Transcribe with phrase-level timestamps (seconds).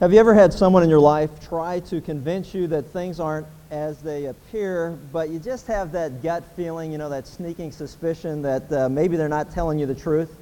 [0.00, 3.46] Have you ever had someone in your life try to convince you that things aren't
[3.70, 8.42] as they appear, but you just have that gut feeling, you know, that sneaking suspicion
[8.42, 10.36] that uh, maybe they're not telling you the truth?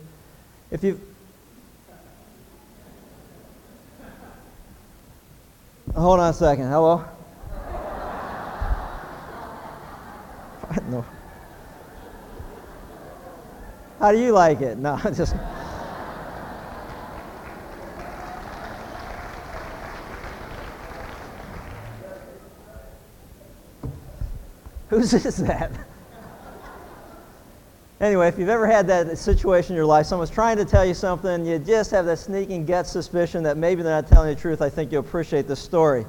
[0.72, 1.00] If you
[5.94, 6.68] Hold on a second.
[6.68, 7.04] Hello?
[10.90, 11.04] no.
[14.00, 14.76] How do you like it?
[14.78, 15.36] No, just
[24.94, 25.72] Whose is that?
[28.00, 30.94] anyway, if you've ever had that situation in your life, someone's trying to tell you
[30.94, 34.62] something, you just have that sneaking gut suspicion that maybe they're not telling the truth,
[34.62, 36.06] I think you'll appreciate this story.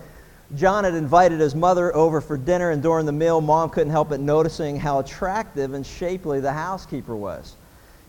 [0.53, 4.09] John had invited his mother over for dinner, and during the meal, mom couldn't help
[4.09, 7.55] but noticing how attractive and shapely the housekeeper was.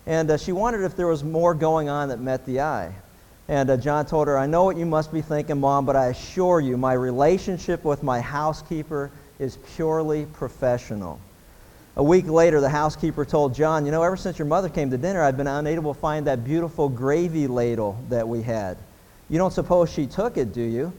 [0.04, 2.92] And uh, she wondered if there was more going on that met the eye.
[3.48, 6.08] And uh, John told her, I know what you must be thinking, Mom, but I
[6.08, 11.20] assure you, my relationship with my housekeeper is purely professional.
[11.96, 14.98] A week later, the housekeeper told John, You know, ever since your mother came to
[14.98, 18.76] dinner, I've been unable to find that beautiful gravy ladle that we had.
[19.30, 20.92] You don't suppose she took it, do you?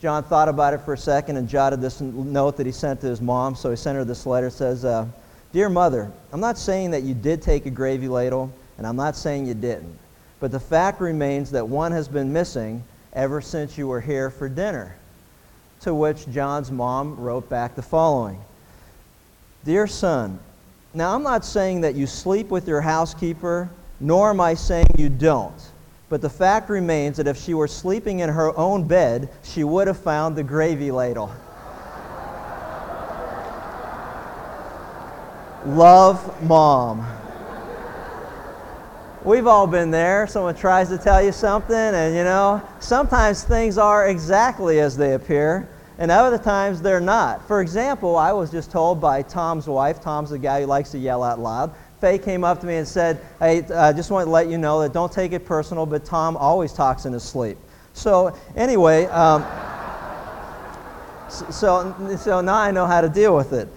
[0.00, 3.06] John thought about it for a second and jotted this note that he sent to
[3.06, 3.54] his mom.
[3.54, 4.46] So he sent her this letter.
[4.46, 5.06] It says, uh,
[5.52, 9.16] Dear mother, I'm not saying that you did take a gravy ladle, and I'm not
[9.16, 9.98] saying you didn't.
[10.40, 14.48] But the fact remains that one has been missing ever since you were here for
[14.48, 14.94] dinner.
[15.82, 18.40] To which John's mom wrote back the following
[19.64, 20.38] Dear son,
[20.94, 23.68] now I'm not saying that you sleep with your housekeeper,
[24.00, 25.54] nor am I saying you don't.
[26.08, 29.86] But the fact remains that if she were sleeping in her own bed, she would
[29.86, 31.26] have found the gravy ladle.
[35.66, 37.06] Love, mom.
[39.24, 40.28] We've all been there.
[40.28, 45.14] Someone tries to tell you something, and you know, sometimes things are exactly as they
[45.14, 47.46] appear, and other times they're not.
[47.48, 50.98] For example, I was just told by Tom's wife, Tom's the guy who likes to
[50.98, 51.74] yell out loud.
[52.00, 54.80] Faye came up to me and said, Hey, I just want to let you know
[54.82, 57.58] that don't take it personal, but Tom always talks in his sleep.
[57.94, 59.44] So, anyway, um,
[61.28, 63.68] so, so now I know how to deal with it.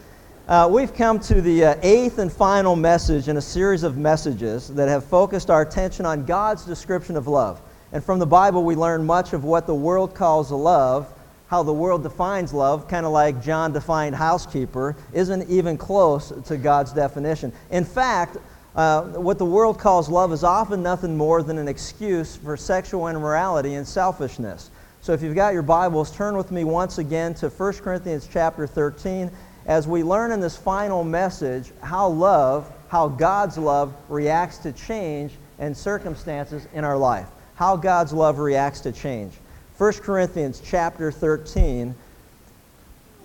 [0.52, 4.68] Uh, we've come to the uh, eighth and final message in a series of messages
[4.68, 7.62] that have focused our attention on God's description of love.
[7.94, 11.08] And from the Bible, we learn much of what the world calls love,
[11.48, 16.58] how the world defines love, kind of like John defined housekeeper, isn't even close to
[16.58, 17.54] God's definition.
[17.70, 18.36] In fact,
[18.76, 23.08] uh, what the world calls love is often nothing more than an excuse for sexual
[23.08, 24.70] immorality and selfishness.
[25.00, 28.68] So if you've got your Bibles, turn with me once again to 1 Corinthians chapter
[28.68, 29.32] 13
[29.66, 35.34] as we learn in this final message how love, how God's love reacts to change
[35.60, 37.28] and circumstances in our life.
[37.56, 39.34] How God's love reacts to change.
[39.78, 41.96] 1 Corinthians chapter 13,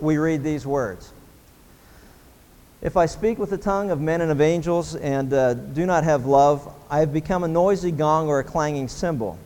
[0.00, 1.12] we read these words.
[2.82, 6.04] If I speak with the tongue of men and of angels and uh, do not
[6.04, 9.38] have love, I have become a noisy gong or a clanging cymbal.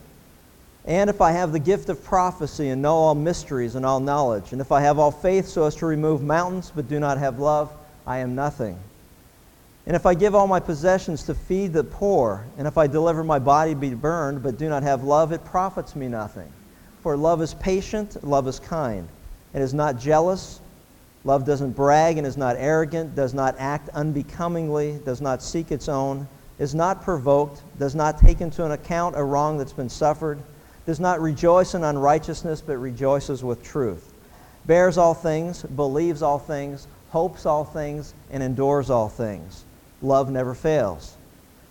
[0.85, 4.51] And if I have the gift of prophecy and know all mysteries and all knowledge,
[4.51, 7.39] and if I have all faith so as to remove mountains but do not have
[7.39, 7.71] love,
[8.07, 8.79] I am nothing.
[9.85, 13.23] And if I give all my possessions to feed the poor, and if I deliver
[13.23, 16.51] my body to be burned but do not have love, it profits me nothing.
[17.03, 19.07] For love is patient, love is kind,
[19.53, 20.61] and is not jealous.
[21.23, 25.87] Love doesn't brag and is not arrogant, does not act unbecomingly, does not seek its
[25.87, 26.27] own,
[26.57, 30.41] is not provoked, does not take into account a wrong that's been suffered
[30.85, 34.13] does not rejoice in unrighteousness, but rejoices with truth,
[34.65, 39.65] bears all things, believes all things, hopes all things, and endures all things.
[40.01, 41.15] Love never fails.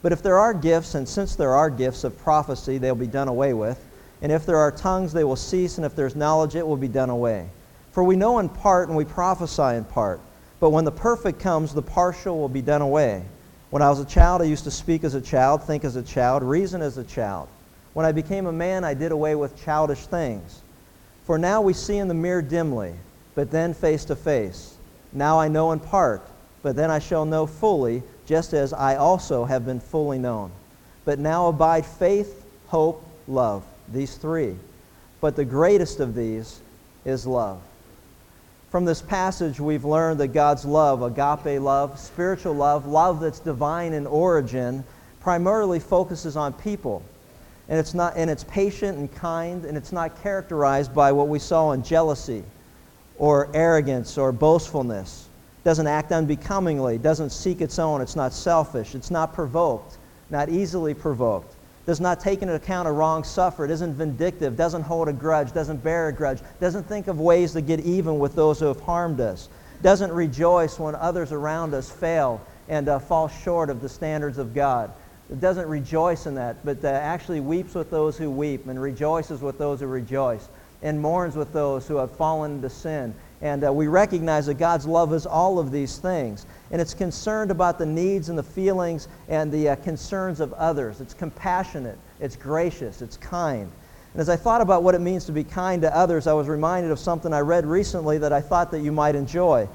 [0.03, 3.29] But if there are gifts, and since there are gifts of prophecy, they'll be done
[3.29, 3.85] away with.
[4.23, 6.89] And if there are tongues, they will cease, and if there's knowledge, it will be
[6.89, 7.49] done away.
[7.93, 10.21] For we know in part, and we prophesy in part.
[10.61, 13.25] But when the perfect comes, the partial will be done away.
[13.71, 16.03] When I was a child, I used to speak as a child, think as a
[16.03, 17.49] child, reason as a child.
[17.93, 20.61] When I became a man, I did away with childish things.
[21.25, 22.95] For now we see in the mirror dimly,
[23.35, 24.75] but then face to face.
[25.13, 26.23] Now I know in part,
[26.63, 30.53] but then I shall know fully, just as I also have been fully known.
[31.05, 34.57] But now abide faith, hope, love, these three.
[35.21, 36.61] But the greatest of these
[37.05, 37.61] is love.
[38.71, 43.93] From this passage, we've learned that God's love, agape love, spiritual love, love that's divine
[43.93, 44.85] in origin,
[45.21, 47.03] primarily focuses on people
[47.71, 51.39] and it's not and it's patient and kind and it's not characterized by what we
[51.39, 52.45] saw in jealousy
[53.17, 55.29] or arrogance or boastfulness
[55.61, 59.97] it doesn't act unbecomingly doesn't seek its own it's not selfish it's not provoked
[60.29, 61.55] not easily provoked
[61.87, 65.83] does not take into account a wrong suffered, isn't vindictive, doesn't hold a grudge, doesn't
[65.83, 69.21] bear a grudge, doesn't think of ways to get even with those who have harmed
[69.21, 69.49] us,
[69.83, 74.55] doesn't rejoice when others around us fail and uh, fall short of the standards of
[74.55, 74.93] God.
[75.31, 79.59] It doesn't rejoice in that, but actually weeps with those who weep and rejoices with
[79.59, 80.49] those who rejoice
[80.83, 83.15] and mourns with those who have fallen into sin.
[83.43, 86.47] And uh, we recognize that God's love is all of these things.
[86.71, 91.01] And it's concerned about the needs and the feelings and the uh, concerns of others.
[91.01, 93.71] It's compassionate, it's gracious, it's kind.
[94.13, 96.49] And as I thought about what it means to be kind to others, I was
[96.49, 99.69] reminded of something I read recently that I thought that you might enjoy.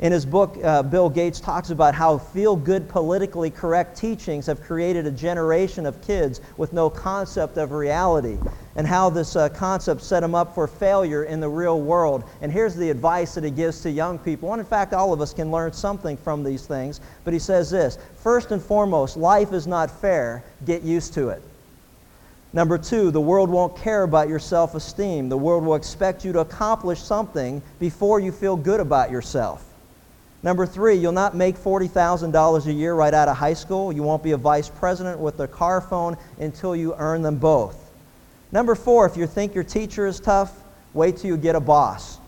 [0.00, 4.60] In his book, uh, Bill Gates talks about how feel good, politically correct teachings have
[4.60, 8.36] created a generation of kids with no concept of reality,
[8.74, 12.24] and how this uh, concept set them up for failure in the real world.
[12.40, 14.52] And here's the advice that he gives to young people.
[14.52, 17.00] And in fact, all of us can learn something from these things.
[17.24, 20.42] But he says this First and foremost, life is not fair.
[20.64, 21.42] Get used to it.
[22.54, 25.28] Number two, the world won't care about your self esteem.
[25.28, 29.71] The world will expect you to accomplish something before you feel good about yourself.
[30.42, 33.92] Number three, you'll not make $40,000 a year right out of high school.
[33.92, 37.90] You won't be a vice president with a car phone until you earn them both.
[38.50, 40.52] Number four, if you think your teacher is tough,
[40.94, 42.18] wait till you get a boss.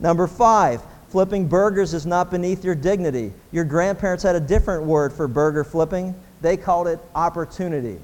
[0.00, 3.32] Number five, flipping burgers is not beneath your dignity.
[3.52, 6.14] Your grandparents had a different word for burger flipping.
[6.40, 7.98] They called it opportunity.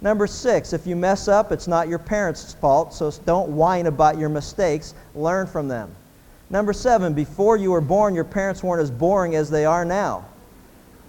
[0.00, 4.18] Number six, if you mess up, it's not your parents' fault, so don't whine about
[4.18, 4.94] your mistakes.
[5.14, 5.94] Learn from them.
[6.48, 10.24] Number seven, before you were born, your parents weren't as boring as they are now.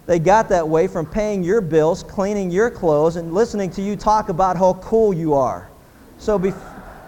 [0.07, 3.95] They got that way from paying your bills, cleaning your clothes, and listening to you
[3.95, 5.69] talk about how cool you are.
[6.17, 6.53] So, be-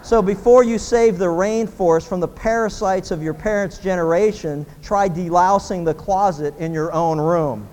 [0.02, 5.84] so before you save the rainforest from the parasites of your parents' generation, try delousing
[5.84, 7.66] the closet in your own room.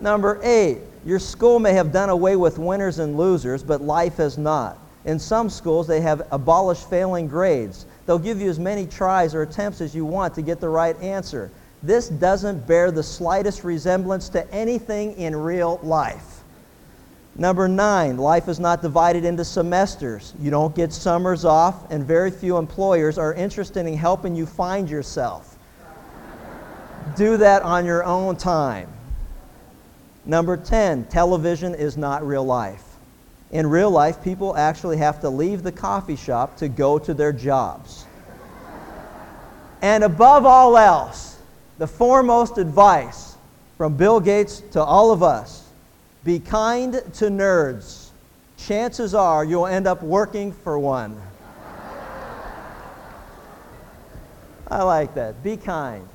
[0.00, 4.38] Number eight, your school may have done away with winners and losers, but life has
[4.38, 4.78] not.
[5.04, 7.86] In some schools, they have abolished failing grades.
[8.06, 10.98] They'll give you as many tries or attempts as you want to get the right
[11.02, 11.50] answer.
[11.82, 16.40] This doesn't bear the slightest resemblance to anything in real life.
[17.38, 20.32] Number nine, life is not divided into semesters.
[20.40, 24.88] You don't get summers off, and very few employers are interested in helping you find
[24.88, 25.58] yourself.
[27.14, 28.88] Do that on your own time.
[30.24, 32.85] Number 10, television is not real life.
[33.52, 37.32] In real life, people actually have to leave the coffee shop to go to their
[37.32, 38.06] jobs.
[39.82, 41.38] And above all else,
[41.78, 43.36] the foremost advice
[43.76, 45.68] from Bill Gates to all of us
[46.24, 48.08] be kind to nerds.
[48.56, 51.20] Chances are you'll end up working for one.
[54.68, 55.42] I like that.
[55.44, 56.08] Be kind.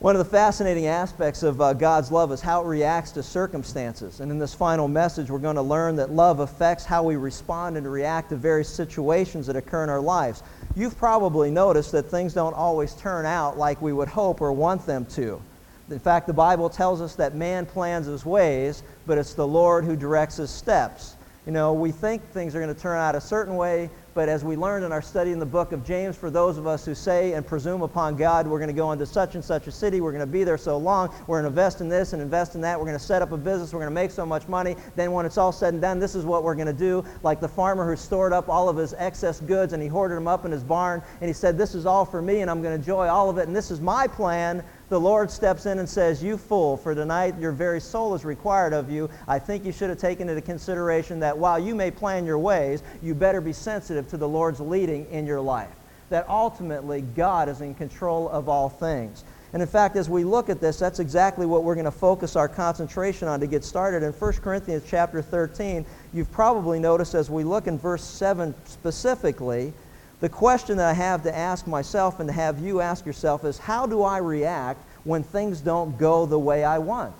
[0.00, 4.20] One of the fascinating aspects of uh, God's love is how it reacts to circumstances.
[4.20, 7.76] And in this final message, we're going to learn that love affects how we respond
[7.76, 10.44] and react to various situations that occur in our lives.
[10.76, 14.86] You've probably noticed that things don't always turn out like we would hope or want
[14.86, 15.42] them to.
[15.90, 19.84] In fact, the Bible tells us that man plans his ways, but it's the Lord
[19.84, 21.16] who directs his steps.
[21.44, 24.44] You know, we think things are going to turn out a certain way, but as
[24.44, 26.92] we learned in our study in the book of James, for those of us who
[26.92, 30.00] say and presume upon God, we're going to go into such and such a city,
[30.00, 32.56] we're going to be there so long, we're going to invest in this and invest
[32.56, 34.48] in that, we're going to set up a business, we're going to make so much
[34.48, 37.04] money, then when it's all said and done, this is what we're going to do.
[37.22, 40.26] Like the farmer who stored up all of his excess goods and he hoarded them
[40.26, 42.74] up in his barn, and he said, This is all for me, and I'm going
[42.74, 45.88] to enjoy all of it, and this is my plan the Lord steps in and
[45.88, 49.10] says, You fool, for tonight your very soul is required of you.
[49.26, 52.82] I think you should have taken into consideration that while you may plan your ways,
[53.02, 55.74] you better be sensitive to the Lord's leading in your life.
[56.10, 59.24] That ultimately God is in control of all things.
[59.52, 62.36] And in fact, as we look at this, that's exactly what we're going to focus
[62.36, 64.02] our concentration on to get started.
[64.02, 69.72] In 1 Corinthians chapter 13, you've probably noticed as we look in verse 7 specifically,
[70.20, 73.58] the question that I have to ask myself and to have you ask yourself is
[73.58, 77.14] how do I react when things don't go the way I want?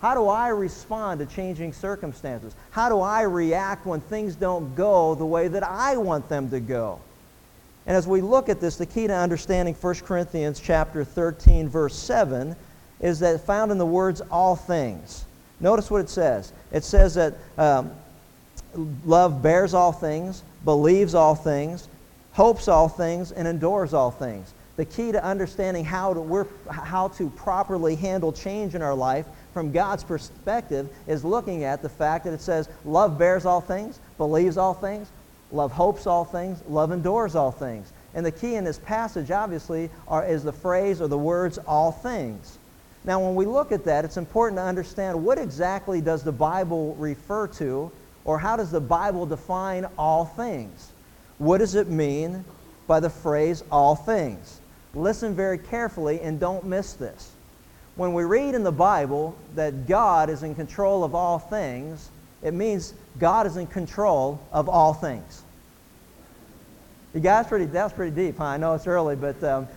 [0.00, 2.54] How do I respond to changing circumstances?
[2.70, 6.60] How do I react when things don't go the way that I want them to
[6.60, 7.00] go?
[7.86, 11.96] And as we look at this, the key to understanding 1 Corinthians chapter 13, verse
[11.96, 12.56] 7,
[13.00, 15.24] is that found in the words all things.
[15.60, 16.52] Notice what it says.
[16.72, 17.92] It says that um,
[19.04, 21.88] love bears all things, believes all things,
[22.34, 24.52] hopes all things, and endures all things.
[24.76, 29.24] The key to understanding how to, work, how to properly handle change in our life
[29.52, 34.00] from God's perspective is looking at the fact that it says love bears all things,
[34.18, 35.08] believes all things,
[35.52, 37.92] love hopes all things, love endures all things.
[38.14, 41.92] And the key in this passage, obviously, are, is the phrase or the words all
[41.92, 42.58] things.
[43.04, 46.96] Now, when we look at that, it's important to understand what exactly does the Bible
[46.98, 47.92] refer to,
[48.24, 50.90] or how does the Bible define all things?
[51.38, 52.44] What does it mean
[52.86, 54.60] by the phrase all things?
[54.94, 57.32] Listen very carefully and don't miss this.
[57.96, 62.10] When we read in the Bible that God is in control of all things,
[62.42, 65.42] it means God is in control of all things.
[67.14, 68.44] You guys, pretty, that's pretty deep, huh?
[68.44, 69.68] I know it's early, but um,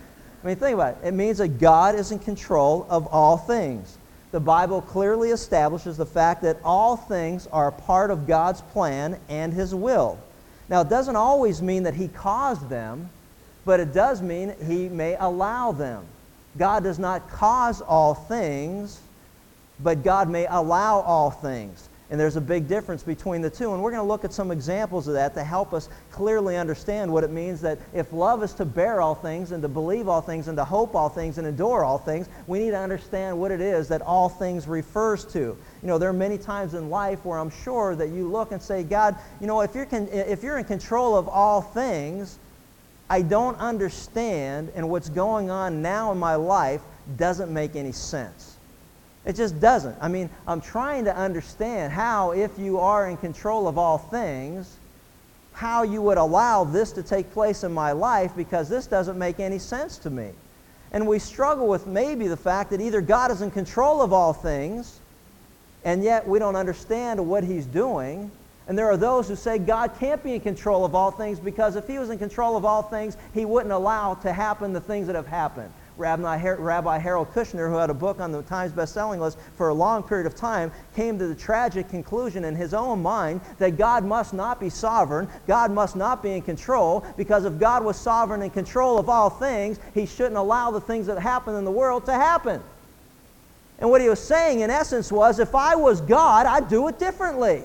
[0.42, 1.08] I mean, think about it.
[1.08, 3.96] It means that God is in control of all things.
[4.32, 9.52] The Bible clearly establishes the fact that all things are part of God's plan and
[9.52, 10.18] His will.
[10.68, 13.10] Now, it doesn't always mean that He caused them,
[13.64, 16.04] but it does mean He may allow them.
[16.56, 19.00] God does not cause all things,
[19.80, 21.88] but God may allow all things.
[22.10, 23.74] And there's a big difference between the two.
[23.74, 27.12] And we're going to look at some examples of that to help us clearly understand
[27.12, 30.22] what it means that if love is to bear all things and to believe all
[30.22, 33.50] things and to hope all things and endure all things, we need to understand what
[33.50, 35.38] it is that all things refers to.
[35.38, 38.62] You know, there are many times in life where I'm sure that you look and
[38.62, 42.38] say, God, you know, if you're, con- if you're in control of all things,
[43.10, 46.82] I don't understand, and what's going on now in my life
[47.16, 48.57] doesn't make any sense.
[49.28, 49.94] It just doesn't.
[50.00, 54.74] I mean, I'm trying to understand how, if you are in control of all things,
[55.52, 59.38] how you would allow this to take place in my life because this doesn't make
[59.38, 60.30] any sense to me.
[60.92, 64.32] And we struggle with maybe the fact that either God is in control of all
[64.32, 64.98] things,
[65.84, 68.30] and yet we don't understand what he's doing.
[68.66, 71.76] And there are those who say God can't be in control of all things because
[71.76, 75.06] if he was in control of all things, he wouldn't allow to happen the things
[75.06, 75.70] that have happened.
[75.98, 76.36] Rabbi
[76.98, 80.26] Harold Kushner, who had a book on the Times best-selling list for a long period
[80.26, 84.60] of time, came to the tragic conclusion in his own mind that God must not
[84.60, 88.98] be sovereign, God must not be in control, because if God was sovereign and control
[88.98, 92.62] of all things, he shouldn't allow the things that happen in the world to happen.
[93.80, 96.98] And what he was saying, in essence, was if I was God, I'd do it
[96.98, 97.62] differently.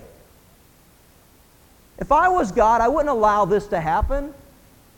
[1.99, 4.33] If I was God, I wouldn't allow this to happen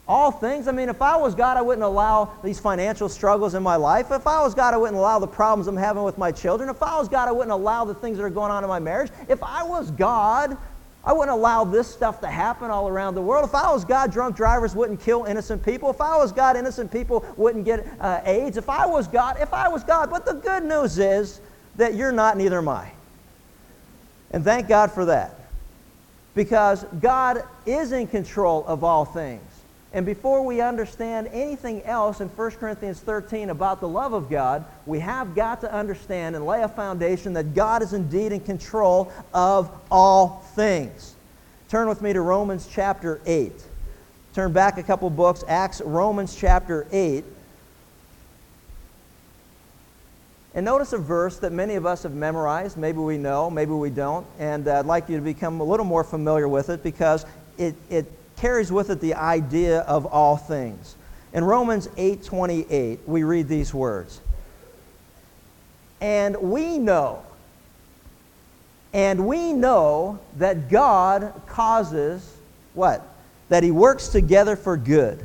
[0.08, 0.68] all things.
[0.68, 4.12] I mean, if I was God, I wouldn't allow these financial struggles in my life.
[4.12, 6.70] If I was God, I wouldn't allow the problems I'm having with my children.
[6.70, 8.80] If I was God, I wouldn't allow the things that are going on in my
[8.80, 9.12] marriage.
[9.28, 10.58] If I was God,
[11.04, 13.46] I wouldn't allow this stuff to happen all around the world.
[13.46, 15.90] If I was God, drunk drivers wouldn't kill innocent people.
[15.90, 18.58] If I was God, innocent people wouldn't get uh, AIDS.
[18.58, 20.10] If I was God, if I was God.
[20.10, 21.42] But the good news is
[21.78, 22.92] that you're not, neither am I.
[24.32, 25.40] And thank God for that.
[26.34, 29.42] Because God is in control of all things.
[29.96, 34.66] And before we understand anything else in 1 Corinthians 13 about the love of God,
[34.86, 39.10] we have got to understand and lay a foundation that God is indeed in control
[39.34, 41.16] of all things.
[41.70, 43.54] Turn with me to Romans chapter 8.
[44.34, 47.24] Turn back a couple books, Acts, Romans chapter 8.
[50.56, 52.76] And notice a verse that many of us have memorized.
[52.76, 54.28] Maybe we know, maybe we don't.
[54.40, 57.26] And I'd like you to become a little more familiar with it because
[57.58, 60.96] it, it carries with it the idea of all things.
[61.34, 64.20] In Romans 8:28, we read these words.
[66.02, 67.22] And we know
[68.96, 72.38] and we know that God causes
[72.76, 73.06] what?
[73.50, 75.20] That he works together for good.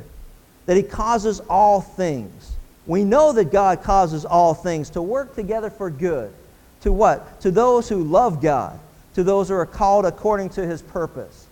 [0.65, 2.51] That he causes all things.
[2.85, 6.33] We know that God causes all things to work together for good.
[6.81, 7.39] To what?
[7.41, 8.77] To those who love God,
[9.13, 11.47] to those who are called according to his purpose.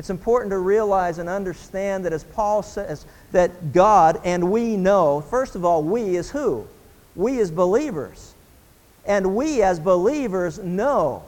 [0.00, 5.20] It's important to realize and understand that as Paul says, that God and we know,
[5.20, 6.66] first of all, we is who?
[7.14, 8.32] We as believers.
[9.04, 11.24] And we as believers know.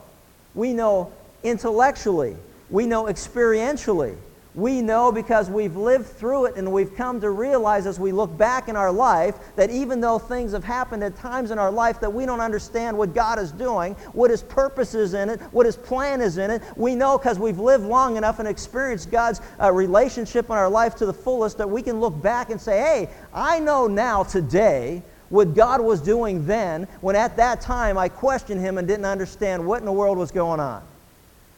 [0.55, 1.13] We know
[1.43, 2.35] intellectually.
[2.71, 4.15] We know experientially.
[4.55, 8.37] We know because we've lived through it and we've come to realize as we look
[8.37, 11.99] back in our life that even though things have happened at times in our life
[12.01, 15.65] that we don't understand what God is doing, what His purpose is in it, what
[15.65, 19.41] His plan is in it, we know because we've lived long enough and experienced God's
[19.59, 22.77] uh, relationship in our life to the fullest that we can look back and say,
[22.77, 28.07] hey, I know now today what God was doing then when at that time I
[28.07, 30.83] questioned Him and didn't understand what in the world was going on.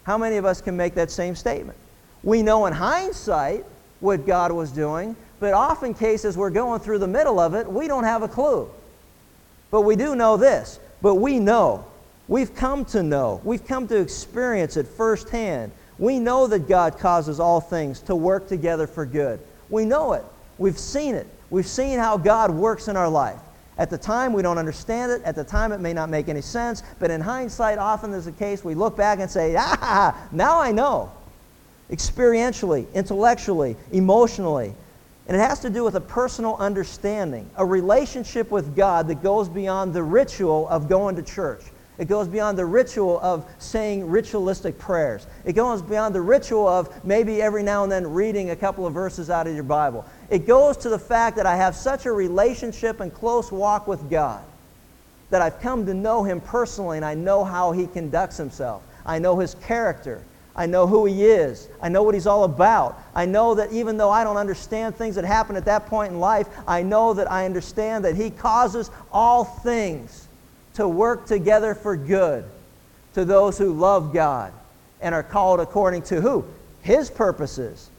[0.03, 1.77] How many of us can make that same statement?
[2.25, 3.65] We know in hindsight
[3.99, 7.87] what God was doing, but often cases we're going through the middle of it, we
[7.87, 8.69] don't have a clue.
[9.69, 10.79] But we do know this.
[11.01, 11.85] But we know.
[12.27, 13.39] We've come to know.
[13.43, 15.71] We've come to experience it firsthand.
[15.99, 19.39] We know that God causes all things to work together for good.
[19.69, 20.23] We know it.
[20.57, 21.27] We've seen it.
[21.51, 23.39] We've seen how God works in our life.
[23.77, 25.21] At the time, we don't understand it.
[25.23, 26.81] At the time, it may not make any sense.
[26.97, 30.71] But in hindsight, often there's a case, we look back and say, ah, now I
[30.71, 31.11] know
[31.91, 34.73] experientially, intellectually, emotionally.
[35.27, 39.49] And it has to do with a personal understanding, a relationship with God that goes
[39.49, 41.61] beyond the ritual of going to church.
[41.97, 45.27] It goes beyond the ritual of saying ritualistic prayers.
[45.45, 48.93] It goes beyond the ritual of maybe every now and then reading a couple of
[48.93, 50.05] verses out of your Bible.
[50.29, 54.09] It goes to the fact that I have such a relationship and close walk with
[54.09, 54.43] God
[55.29, 58.83] that I've come to know Him personally and I know how He conducts Himself.
[59.05, 60.21] I know His character.
[60.55, 61.67] I know who He is.
[61.81, 63.01] I know what He's all about.
[63.13, 66.19] I know that even though I don't understand things that happen at that point in
[66.19, 70.27] life, I know that I understand that He causes all things
[70.75, 72.45] to work together for good
[73.13, 74.53] to those who love God
[75.01, 76.45] and are called according to who?
[76.81, 77.89] His purposes.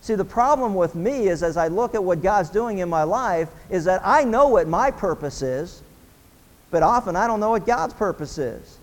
[0.00, 3.04] See, the problem with me is as I look at what God's doing in my
[3.04, 5.82] life, is that I know what my purpose is,
[6.70, 8.78] but often I don't know what God's purpose is.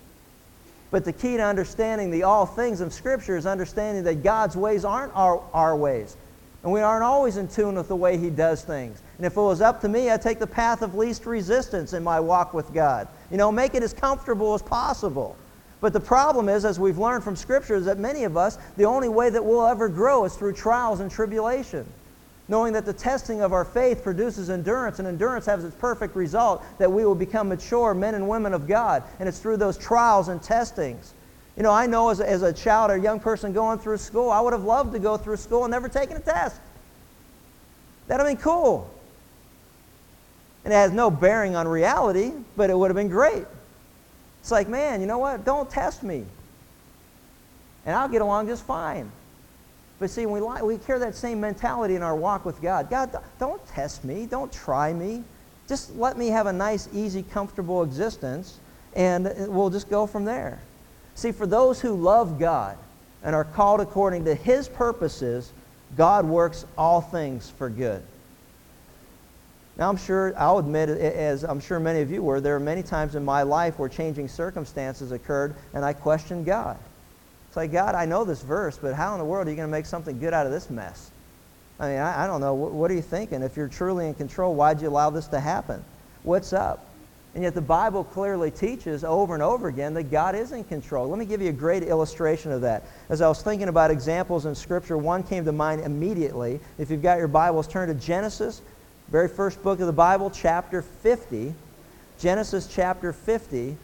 [0.90, 4.84] But the key to understanding the all things of Scripture is understanding that God's ways
[4.84, 6.16] aren't our, our ways.
[6.62, 9.00] And we aren't always in tune with the way He does things.
[9.16, 12.02] And if it was up to me, I'd take the path of least resistance in
[12.02, 13.08] my walk with God.
[13.30, 15.36] You know, make it as comfortable as possible.
[15.80, 18.84] But the problem is, as we've learned from Scripture, is that many of us, the
[18.84, 21.86] only way that we'll ever grow is through trials and tribulation.
[22.50, 26.64] Knowing that the testing of our faith produces endurance, and endurance has its perfect result
[26.78, 29.04] that we will become mature men and women of God.
[29.20, 31.14] And it's through those trials and testings.
[31.56, 34.32] You know, I know as a, as a child or young person going through school,
[34.32, 36.60] I would have loved to go through school and never taken a test.
[38.08, 38.92] That'd have been cool.
[40.64, 43.44] And it has no bearing on reality, but it would have been great.
[44.40, 45.44] It's like, man, you know what?
[45.44, 46.24] Don't test me.
[47.86, 49.12] And I'll get along just fine.
[50.00, 52.88] But see, we, we carry that same mentality in our walk with God.
[52.88, 54.24] God, don't test me.
[54.26, 55.22] Don't try me.
[55.68, 58.58] Just let me have a nice, easy, comfortable existence,
[58.96, 60.58] and we'll just go from there.
[61.14, 62.78] See, for those who love God
[63.22, 65.52] and are called according to His purposes,
[65.96, 68.02] God works all things for good.
[69.76, 72.82] Now, I'm sure, I'll admit, as I'm sure many of you were, there are many
[72.82, 76.78] times in my life where changing circumstances occurred and I questioned God.
[77.50, 79.68] It's like, God, I know this verse, but how in the world are you going
[79.68, 81.10] to make something good out of this mess?
[81.80, 82.54] I mean, I, I don't know.
[82.54, 83.42] What, what are you thinking?
[83.42, 85.84] If you're truly in control, why'd you allow this to happen?
[86.22, 86.86] What's up?
[87.34, 91.08] And yet the Bible clearly teaches over and over again that God is in control.
[91.08, 92.84] Let me give you a great illustration of that.
[93.08, 96.60] As I was thinking about examples in Scripture, one came to mind immediately.
[96.78, 98.62] If you've got your Bibles, turn to Genesis
[99.10, 101.52] very first book of the Bible, chapter 50.
[102.20, 103.76] Genesis chapter 50.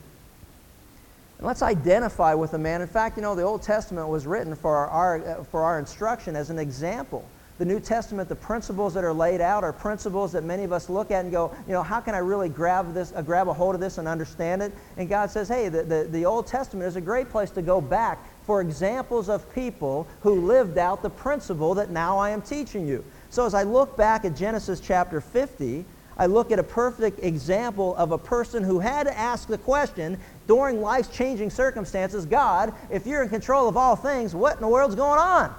[1.38, 2.80] And let's identify with a man.
[2.80, 6.50] In fact, you know, the Old Testament was written for our, for our instruction as
[6.50, 7.28] an example.
[7.58, 10.90] The New Testament, the principles that are laid out are principles that many of us
[10.90, 13.52] look at and go, you know, how can I really grab this, uh, grab a
[13.52, 14.72] hold of this and understand it?
[14.98, 17.80] And God says, hey, the, the, the Old Testament is a great place to go
[17.80, 22.86] back for examples of people who lived out the principle that now I am teaching
[22.86, 23.02] you.
[23.30, 25.86] So as I look back at Genesis chapter 50,
[26.18, 30.18] I look at a perfect example of a person who had to ask the question
[30.46, 34.68] during life's changing circumstances God, if you're in control of all things, what in the
[34.68, 35.54] world's going on?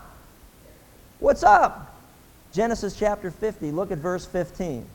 [1.20, 1.96] What's up?
[2.54, 4.86] Genesis chapter 50, look at verse 15.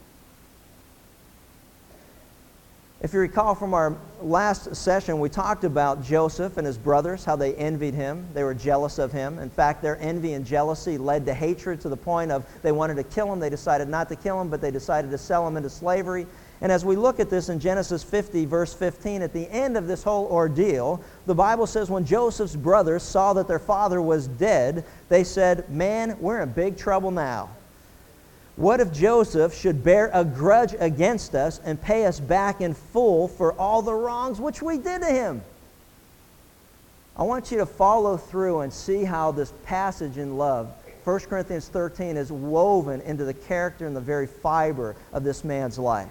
[3.03, 7.35] If you recall from our last session, we talked about Joseph and his brothers, how
[7.35, 8.29] they envied him.
[8.33, 9.41] They were jealous of him.
[9.41, 12.95] In fact, their envy and jealousy led to hatred to the point of they wanted
[12.95, 13.41] to kill him.
[13.41, 16.29] They decided not to kill him, but they decided to sell him into slavery.
[16.61, 19.89] And as we look at this in Genesis 50, verse 15, at the end of
[19.89, 24.85] this whole ordeal, the Bible says when Joseph's brothers saw that their father was dead,
[25.09, 27.51] they said, Man, we're in big trouble now.
[28.57, 33.29] What if Joseph should bear a grudge against us and pay us back in full
[33.29, 35.43] for all the wrongs which we did to him?
[37.17, 40.71] I want you to follow through and see how this passage in love,
[41.05, 45.79] 1 Corinthians 13, is woven into the character and the very fiber of this man's
[45.79, 46.09] life.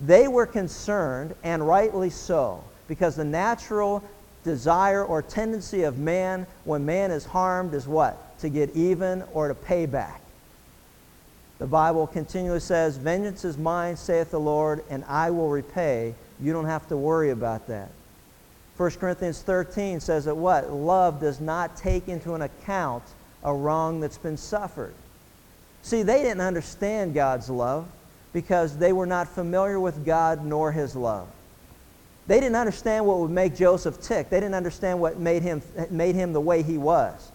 [0.00, 4.02] They were concerned, and rightly so, because the natural
[4.42, 8.38] desire or tendency of man when man is harmed is what?
[8.40, 10.20] To get even or to pay back.
[11.64, 16.14] The Bible continually says, Vengeance is mine, saith the Lord, and I will repay.
[16.38, 17.88] You don't have to worry about that.
[18.76, 20.70] 1 Corinthians 13 says that what?
[20.70, 23.02] Love does not take into an account
[23.42, 24.92] a wrong that's been suffered.
[25.80, 27.86] See, they didn't understand God's love
[28.34, 31.28] because they were not familiar with God nor his love.
[32.26, 34.28] They didn't understand what would make Joseph tick.
[34.28, 37.32] They didn't understand what made him, made him the way he was.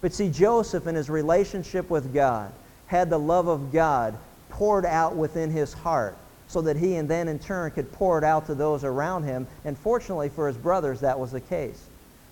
[0.00, 2.52] But see, Joseph in his relationship with God,
[2.88, 4.18] had the love of God
[4.50, 6.16] poured out within his heart
[6.48, 9.46] so that he and then in turn could pour it out to those around him.
[9.64, 11.84] And fortunately for his brothers, that was the case.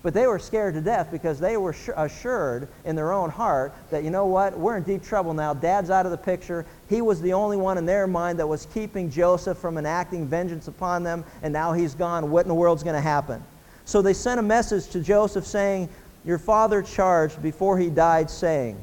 [0.03, 4.03] But they were scared to death because they were assured in their own heart that,
[4.03, 5.53] you know what, we're in deep trouble now.
[5.53, 6.65] Dad's out of the picture.
[6.87, 10.67] He was the only one in their mind that was keeping Joseph from enacting vengeance
[10.67, 12.31] upon them, and now he's gone.
[12.31, 13.43] What in the world's going to happen?
[13.85, 15.89] So they sent a message to Joseph saying,
[16.25, 18.81] Your father charged before he died, saying,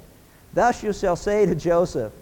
[0.54, 2.12] Thus you shall say to Joseph,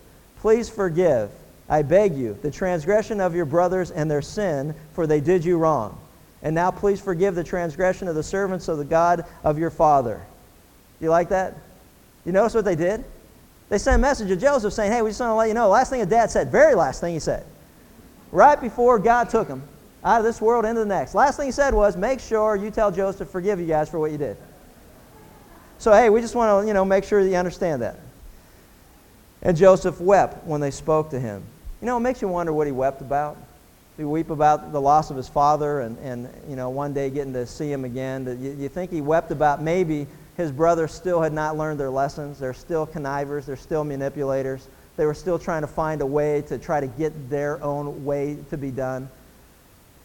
[0.41, 1.31] Please forgive,
[1.69, 5.57] I beg you, the transgression of your brothers and their sin, for they did you
[5.57, 5.99] wrong.
[6.43, 10.21] And now please forgive the transgression of the servants of the God of your father.
[11.01, 11.57] You like that?
[12.25, 13.05] You notice what they did?
[13.69, 15.69] They sent a message to Joseph saying, Hey, we just want to let you know,
[15.69, 17.47] last thing that dad said, very last thing he said,
[18.33, 19.63] right before God took him
[20.05, 21.15] out of this world into the next.
[21.15, 23.99] Last thing he said was, Make sure you tell Joseph, to forgive you guys for
[23.99, 24.37] what you did.
[25.79, 27.99] So, hey, we just want to, you know, make sure that you understand that.
[29.43, 31.43] And Joseph wept when they spoke to him.
[31.81, 33.37] You know, it makes you wonder what he wept about.
[33.97, 37.33] He weep about the loss of his father and, and you know, one day getting
[37.35, 38.25] to see him again?
[38.41, 42.39] You, you think he wept about maybe his brothers still had not learned their lessons?
[42.39, 43.45] They're still connivers.
[43.45, 44.69] They're still manipulators.
[44.97, 48.39] They were still trying to find a way to try to get their own way
[48.51, 49.11] to be done.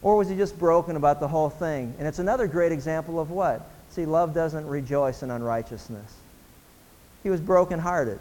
[0.02, 1.94] Or was he just broken about the whole thing?
[1.98, 3.68] And it's another great example of what?
[3.90, 6.12] See, love doesn't rejoice in unrighteousness.
[7.22, 8.18] He was brokenhearted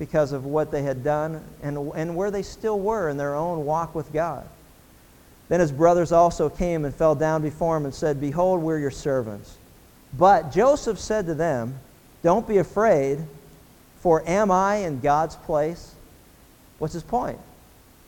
[0.00, 3.66] because of what they had done and, and where they still were in their own
[3.66, 4.48] walk with God.
[5.50, 8.90] Then his brothers also came and fell down before him and said, Behold, we're your
[8.90, 9.58] servants.
[10.16, 11.78] But Joseph said to them,
[12.22, 13.18] Don't be afraid,
[14.00, 15.94] for am I in God's place?
[16.78, 17.38] What's his point?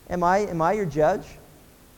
[0.09, 1.27] Am I, am I your judge?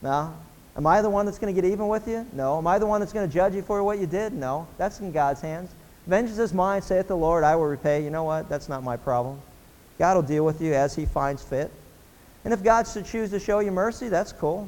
[0.01, 0.33] No.
[0.75, 2.27] Am I the one that's going to get even with you?
[2.33, 2.57] No.
[2.57, 4.33] Am I the one that's going to judge you for what you did?
[4.33, 4.67] No.
[4.77, 5.71] That's in God's hands.
[6.05, 8.03] Vengeance is mine, saith the Lord, I will repay.
[8.03, 8.49] You know what?
[8.49, 9.39] That's not my problem.
[9.97, 11.71] God will deal with you as he finds fit.
[12.43, 14.67] And if God should choose to show you mercy, that's cool.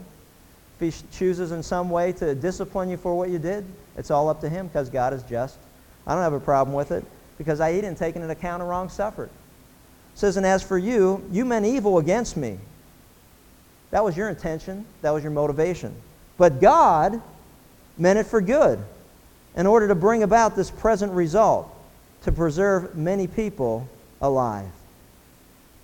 [0.79, 3.65] If he chooses in some way to discipline you for what you did,
[3.97, 5.57] it's all up to him because God is just.
[6.05, 7.03] I don't have a problem with it
[7.37, 9.29] because I, didn't take into account a wrong suffered.
[9.29, 12.57] It says, And as for you, you meant evil against me.
[13.91, 15.95] That was your intention, that was your motivation.
[16.37, 17.21] But God
[17.97, 18.79] meant it for good
[19.55, 21.73] in order to bring about this present result,
[22.23, 23.87] to preserve many people
[24.21, 24.69] alive.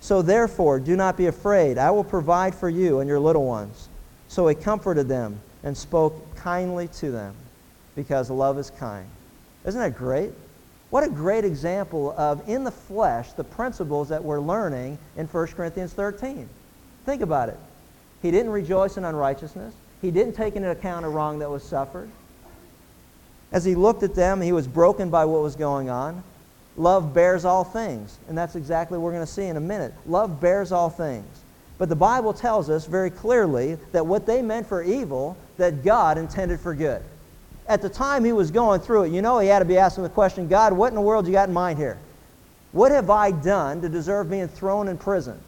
[0.04, 1.78] So therefore, do not be afraid.
[1.78, 3.88] I will provide for you and your little ones.
[4.28, 7.34] So he comforted them and spoke kindly to them
[7.96, 9.06] because love is kind.
[9.64, 10.30] Isn't that great?
[10.90, 15.46] What a great example of, in the flesh, the principles that we're learning in 1
[15.46, 16.50] Corinthians 13.
[17.06, 17.58] Think about it.
[18.20, 19.72] He didn't rejoice in unrighteousness.
[20.02, 22.10] He didn't take into account a wrong that was suffered.
[23.52, 26.22] As he looked at them, he was broken by what was going on.
[26.76, 28.18] Love bears all things.
[28.28, 29.94] And that's exactly what we're going to see in a minute.
[30.06, 31.26] Love bears all things.
[31.78, 36.18] But the Bible tells us very clearly that what they meant for evil, that God
[36.18, 37.02] intended for good.
[37.66, 40.04] At the time he was going through it, you know he had to be asking
[40.04, 41.98] the question, God, what in the world you got in mind here?
[42.72, 45.40] What have I done to deserve being thrown in prison?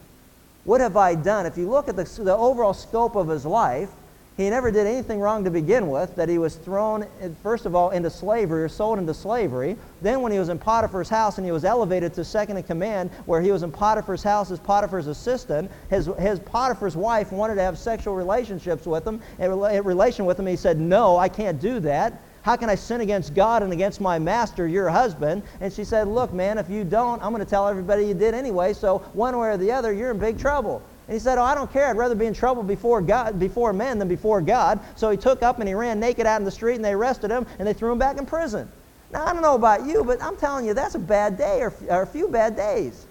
[0.64, 1.46] What have I done?
[1.46, 3.90] If you look at the, the overall scope of his life,
[4.36, 7.74] he never did anything wrong to begin with, that he was thrown, eh, first of
[7.74, 9.76] all, into slavery or sold into slavery.
[10.02, 13.10] Then, when he was in Potiphar's house and he was elevated to second in command,
[13.24, 17.62] where he was in Potiphar's house as Potiphar's assistant, his, his Potiphar's wife wanted to
[17.62, 20.46] have sexual relationships with him, a eh, relation with him.
[20.46, 22.20] He said, No, I can't do that.
[22.42, 25.42] How can I sin against God and against my master, your husband?
[25.60, 28.34] And she said, Look, man, if you don't, I'm going to tell everybody you did
[28.34, 30.82] anyway, so one way or the other, you're in big trouble.
[31.06, 31.88] And he said, Oh, I don't care.
[31.88, 34.80] I'd rather be in trouble before God, before men than before God.
[34.96, 37.30] So he took up and he ran naked out in the street and they arrested
[37.30, 38.68] him and they threw him back in prison.
[39.12, 41.72] Now, I don't know about you, but I'm telling you, that's a bad day or,
[41.88, 43.06] or a few bad days.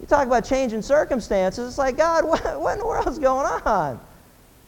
[0.00, 1.68] You talk about changing circumstances.
[1.68, 4.00] It's like, God, what, what in the world's going on?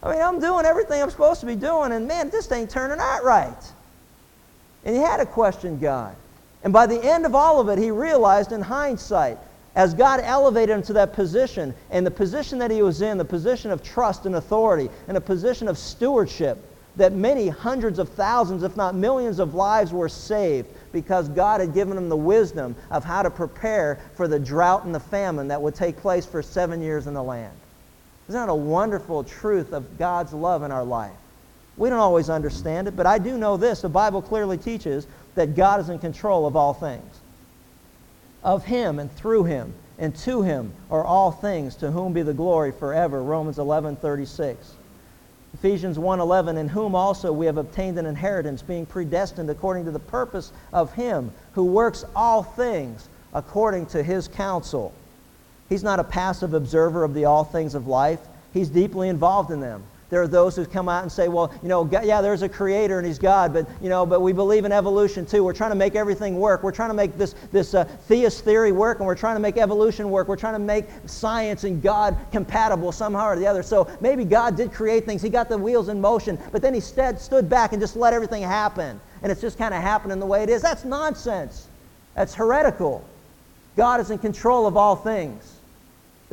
[0.02, 2.98] I mean, I'm doing everything I'm supposed to be doing, and man, this ain't turning
[3.00, 3.72] out right.
[4.84, 6.16] And he had to question God.
[6.64, 9.38] And by the end of all of it, he realized in hindsight
[9.74, 13.24] as God elevated him to that position, and the position that he was in, the
[13.24, 16.58] position of trust and authority, and a position of stewardship,
[16.96, 21.72] that many hundreds of thousands, if not millions of lives were saved because God had
[21.72, 25.62] given him the wisdom of how to prepare for the drought and the famine that
[25.62, 27.56] would take place for seven years in the land.
[28.28, 31.12] Isn't that a wonderful truth of God's love in our life?
[31.78, 33.80] We don't always understand it, but I do know this.
[33.80, 37.20] The Bible clearly teaches that God is in control of all things.
[38.42, 42.34] Of him and through him and to him are all things, to whom be the
[42.34, 43.22] glory forever.
[43.22, 44.74] Romans 11, 36.
[45.54, 49.98] Ephesians 1:11 in whom also we have obtained an inheritance being predestined according to the
[49.98, 54.92] purpose of him who works all things according to his counsel.
[55.68, 58.20] He's not a passive observer of the all things of life.
[58.52, 59.84] He's deeply involved in them.
[60.12, 62.98] There are those who come out and say, well, you know, yeah, there's a creator
[62.98, 65.42] and he's God, but, you know, but we believe in evolution too.
[65.42, 66.62] We're trying to make everything work.
[66.62, 69.56] We're trying to make this, this uh, theist theory work, and we're trying to make
[69.56, 70.28] evolution work.
[70.28, 73.62] We're trying to make science and God compatible somehow or the other.
[73.62, 75.22] So maybe God did create things.
[75.22, 78.12] He got the wheels in motion, but then he stood, stood back and just let
[78.12, 79.00] everything happen.
[79.22, 80.60] And it's just kind of happening the way it is.
[80.60, 81.68] That's nonsense.
[82.16, 83.02] That's heretical.
[83.78, 85.56] God is in control of all things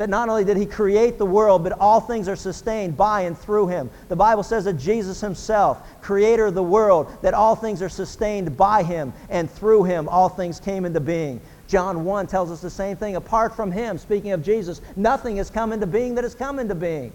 [0.00, 3.36] that not only did he create the world, but all things are sustained by and
[3.36, 3.90] through him.
[4.08, 8.56] The Bible says that Jesus himself, creator of the world, that all things are sustained
[8.56, 11.38] by him, and through him all things came into being.
[11.68, 13.16] John 1 tells us the same thing.
[13.16, 16.74] Apart from him, speaking of Jesus, nothing has come into being that has come into
[16.74, 17.12] being.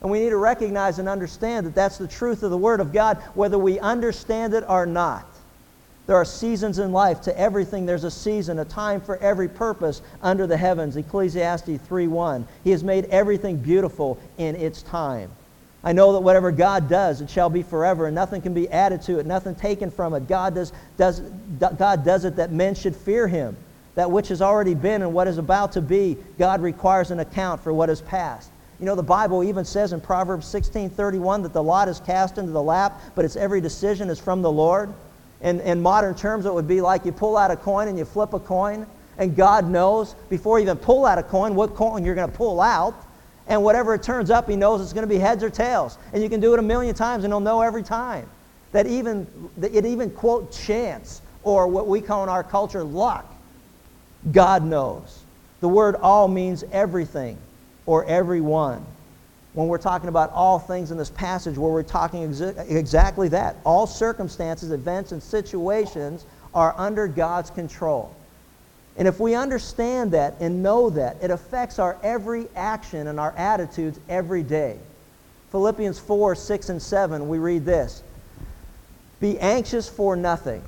[0.00, 2.92] And we need to recognize and understand that that's the truth of the Word of
[2.92, 5.26] God, whether we understand it or not.
[6.06, 7.20] There are seasons in life.
[7.22, 10.96] To everything there's a season, a time for every purpose under the heavens.
[10.96, 12.44] Ecclesiastes 3:1.
[12.64, 15.30] He has made everything beautiful in its time.
[15.84, 19.02] I know that whatever God does, it shall be forever, and nothing can be added
[19.02, 20.28] to it, nothing taken from it.
[20.28, 21.20] God does, does,
[21.58, 23.56] God does it that men should fear him.
[23.96, 27.60] That which has already been and what is about to be, God requires an account
[27.60, 28.50] for what is past.
[28.80, 32.52] You know, the Bible even says in Proverbs 16:31 that the lot is cast into
[32.52, 34.92] the lap, but its every decision is from the Lord.
[35.42, 38.04] In, in modern terms, it would be like you pull out a coin and you
[38.04, 38.86] flip a coin,
[39.18, 42.36] and God knows before you even pull out a coin what coin you're going to
[42.36, 42.94] pull out.
[43.48, 45.98] And whatever it turns up, He knows it's going to be heads or tails.
[46.12, 48.26] And you can do it a million times, and He'll know every time.
[48.70, 49.26] That even,
[49.58, 53.26] that it even, quote, chance, or what we call in our culture luck,
[54.30, 55.22] God knows.
[55.60, 57.36] The word all means everything
[57.84, 58.86] or everyone
[59.54, 63.56] when we're talking about all things in this passage where we're talking exa- exactly that.
[63.64, 68.14] All circumstances, events, and situations are under God's control.
[68.96, 73.32] And if we understand that and know that, it affects our every action and our
[73.36, 74.78] attitudes every day.
[75.50, 78.02] Philippians 4 6 and 7, we read this
[79.20, 80.62] Be anxious for nothing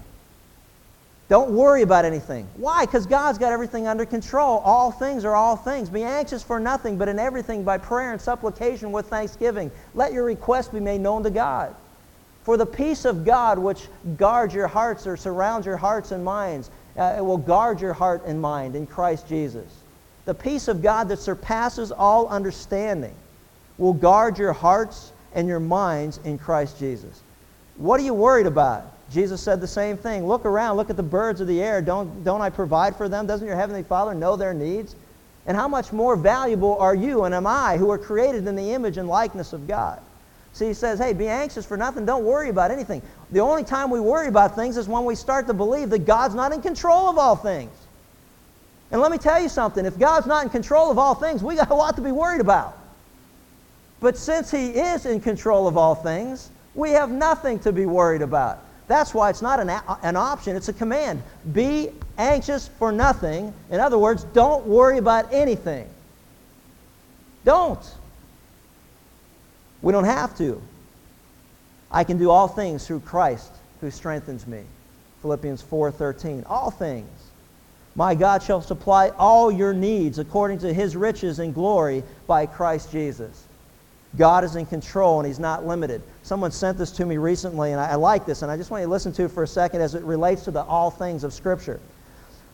[1.29, 2.47] don't worry about anything.
[2.57, 2.85] Why?
[2.85, 4.59] Because God's got everything under control.
[4.59, 5.89] All things are all things.
[5.89, 9.71] Be anxious for nothing, but in everything by prayer and supplication with thanksgiving.
[9.95, 11.75] Let your requests be made known to God.
[12.43, 16.71] For the peace of God, which guards your hearts or surrounds your hearts and minds,
[16.99, 19.83] uh, it will guard your heart and mind in Christ Jesus.
[20.27, 23.15] The peace of God that surpasses all understanding
[23.79, 27.23] will guard your hearts and your minds in Christ Jesus.
[27.77, 28.94] What are you worried about?
[29.15, 30.27] Jesus said the same thing.
[30.27, 31.81] Look around, look at the birds of the air.
[31.81, 33.27] Don't, don't I provide for them?
[33.27, 34.97] Doesn't your Heavenly Father know their needs?
[35.47, 38.73] And how much more valuable are you and am I who are created in the
[38.73, 40.01] image and likeness of God?
[40.53, 42.05] See, he says, hey, be anxious for nothing.
[42.05, 43.03] Don't worry about anything.
[43.31, 46.35] The only time we worry about things is when we start to believe that God's
[46.35, 47.73] not in control of all things.
[48.91, 49.87] And let me tell you something.
[49.87, 52.41] If God's not in control of all things, we got a lot to be worried
[52.41, 52.79] about.
[54.01, 58.23] But since he is in control of all things, we have nothing to be worried
[58.23, 58.61] about.
[58.87, 59.71] That's why it's not an,
[60.03, 61.23] an option, it's a command.
[61.53, 63.53] Be anxious for nothing.
[63.71, 65.89] In other words, don't worry about anything.
[67.45, 67.83] Don't.
[69.83, 70.61] We don't have to.
[71.91, 74.63] I can do all things through Christ who strengthens me.
[75.23, 76.45] Philippians 4:13.
[76.47, 77.09] All things.
[77.97, 82.91] My God shall supply all your needs according to his riches and glory by Christ
[82.91, 83.45] Jesus.
[84.17, 86.03] God is in control and he's not limited.
[86.25, 88.81] Someone sent this to me recently, and I, I like this, and I just want
[88.81, 91.23] you to listen to it for a second as it relates to the all things
[91.23, 91.79] of Scripture.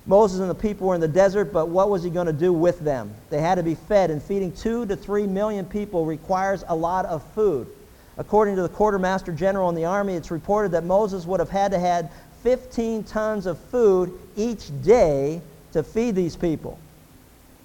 [0.06, 2.52] Moses and the people were in the desert, but what was he going to do
[2.52, 3.14] with them?
[3.30, 7.06] They had to be fed, and feeding two to three million people requires a lot
[7.06, 7.68] of food.
[8.18, 11.70] According to the quartermaster general in the army, it's reported that Moses would have had
[11.70, 12.10] to had
[12.42, 15.40] 15 tons of food each day
[15.74, 16.76] to feed these people.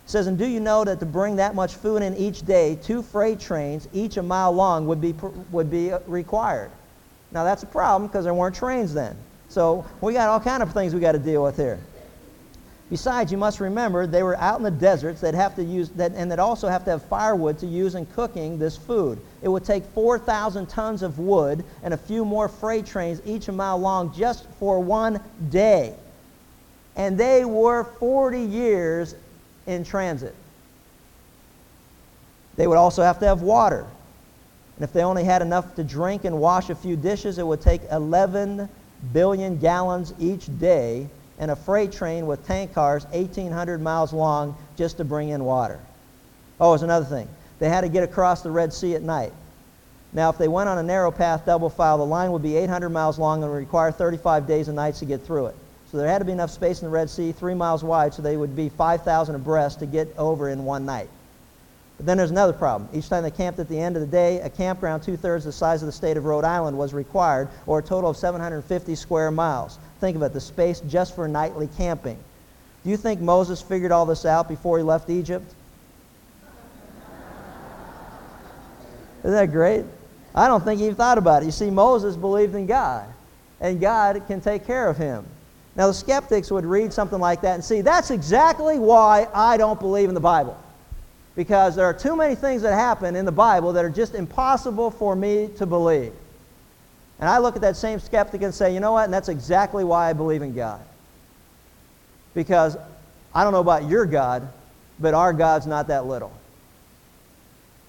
[0.06, 2.78] It says, And do you know that to bring that much food in each day,
[2.82, 5.16] two freight trains, each a mile long, would be,
[5.52, 6.70] would be uh, required?
[7.32, 9.18] Now that's a problem because there weren't trains then.
[9.50, 11.80] So we got all kind of things we got to deal with here.
[12.92, 16.12] Besides, you must remember they were out in the deserts They'd have to use that,
[16.14, 19.20] and they'd also have to have firewood to use in cooking this food.
[19.42, 23.52] It would take 4,000 tons of wood and a few more freight trains, each a
[23.52, 25.96] mile long, just for one day.
[26.96, 29.16] And they were 40 years
[29.68, 30.36] in transit.
[32.56, 33.86] They would also have to have water.
[34.76, 37.62] And if they only had enough to drink and wash a few dishes, it would
[37.62, 38.70] take 11
[39.14, 44.98] billion gallons each day and a freight train with tank cars 1,800 miles long just
[44.98, 45.80] to bring in water.
[46.60, 47.28] Oh, there's another thing.
[47.60, 49.34] They had to get across the Red Sea at night.
[50.14, 52.90] Now, if they went on a narrow path, double file, the line would be 800
[52.90, 55.56] miles long and would require 35 days and nights to get through it.
[55.92, 58.22] So there had to be enough space in the Red Sea, three miles wide, so
[58.22, 61.10] they would be 5,000 abreast to get over in one night.
[61.98, 62.90] But then there's another problem.
[62.94, 65.52] Each time they camped at the end of the day, a campground two thirds the
[65.52, 69.32] size of the state of Rhode Island was required, or a total of 750 square
[69.32, 69.80] miles.
[70.02, 72.18] Think it, the space just for nightly camping.
[72.84, 75.54] Do you think Moses figured all this out before he left Egypt?
[79.20, 79.86] Isn't that great?
[80.36, 81.46] I don't think he thought about it.
[81.46, 83.08] You see, Moses believed in God,
[83.62, 85.26] and God can take care of him.
[85.76, 89.80] Now, the skeptics would read something like that and see, that's exactly why I don't
[89.80, 90.58] believe in the Bible
[91.36, 94.90] because there are too many things that happen in the Bible that are just impossible
[94.90, 96.14] for me to believe.
[97.20, 99.06] And I look at that same skeptic and say, you know what?
[99.06, 100.82] And that's exactly why I believe in God.
[102.34, 102.78] Because
[103.34, 104.48] I don't know about your God,
[105.00, 106.32] but our God's not that little.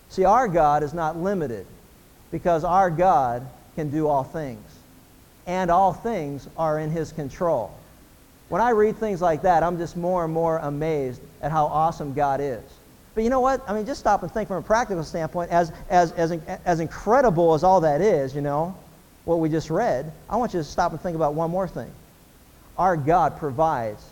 [0.09, 1.67] See, our God is not limited
[2.31, 4.63] because our God can do all things.
[5.47, 7.73] And all things are in His control.
[8.49, 12.15] When I read things like that, I'm just more and more amazed at how awesome
[12.15, 12.63] God is.
[13.15, 13.63] But you know what?
[13.69, 16.33] I mean, just stop and think from a practical standpoint, as, as, as,
[16.65, 18.77] as incredible as all that is, you know,
[19.25, 21.91] what we just read, I want you to stop and think about one more thing.
[22.79, 24.05] Our God provides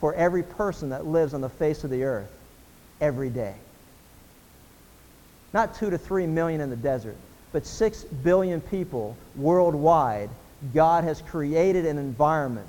[0.00, 2.30] for every person that lives on the face of the earth
[3.00, 3.54] every day.
[5.52, 7.16] Not two to three million in the desert,
[7.54, 10.28] but six billion people worldwide.
[10.74, 12.66] God has created an environment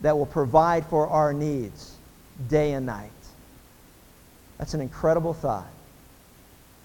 [0.00, 1.94] that will provide for our needs
[2.48, 3.12] day and night.
[4.58, 5.68] That's an incredible thought.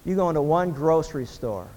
[0.05, 1.67] You go into one grocery store.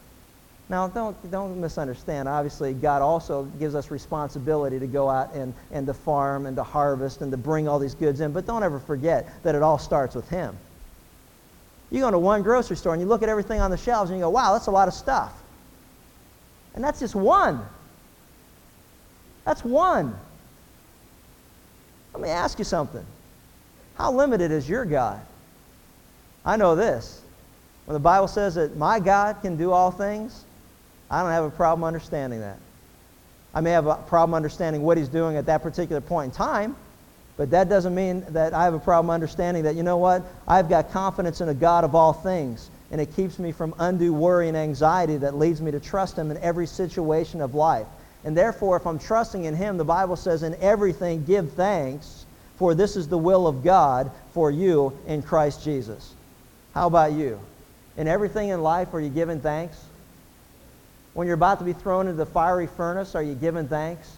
[0.68, 2.28] Now, don't, don't misunderstand.
[2.28, 6.62] Obviously, God also gives us responsibility to go out and, and to farm and to
[6.62, 8.32] harvest and to bring all these goods in.
[8.32, 10.58] But don't ever forget that it all starts with Him.
[11.90, 14.18] You go to one grocery store and you look at everything on the shelves and
[14.18, 15.32] you go, wow, that's a lot of stuff.
[16.74, 17.60] And that's just one.
[19.44, 20.16] That's one.
[22.12, 23.04] Let me ask you something.
[23.96, 25.20] How limited is your God?
[26.44, 27.22] I know this.
[27.86, 30.44] When the Bible says that my God can do all things,
[31.10, 32.58] I don't have a problem understanding that.
[33.52, 36.76] I may have a problem understanding what he's doing at that particular point in time,
[37.40, 40.68] but that doesn't mean that I have a problem understanding that, you know what, I've
[40.68, 44.48] got confidence in a God of all things, and it keeps me from undue worry
[44.48, 47.86] and anxiety that leads me to trust him in every situation of life.
[48.24, 52.26] And therefore, if I'm trusting in him, the Bible says, in everything give thanks,
[52.56, 56.12] for this is the will of God for you in Christ Jesus.
[56.74, 57.40] How about you?
[57.96, 59.82] In everything in life, are you giving thanks?
[61.14, 64.12] When you're about to be thrown into the fiery furnace, are you giving thanks?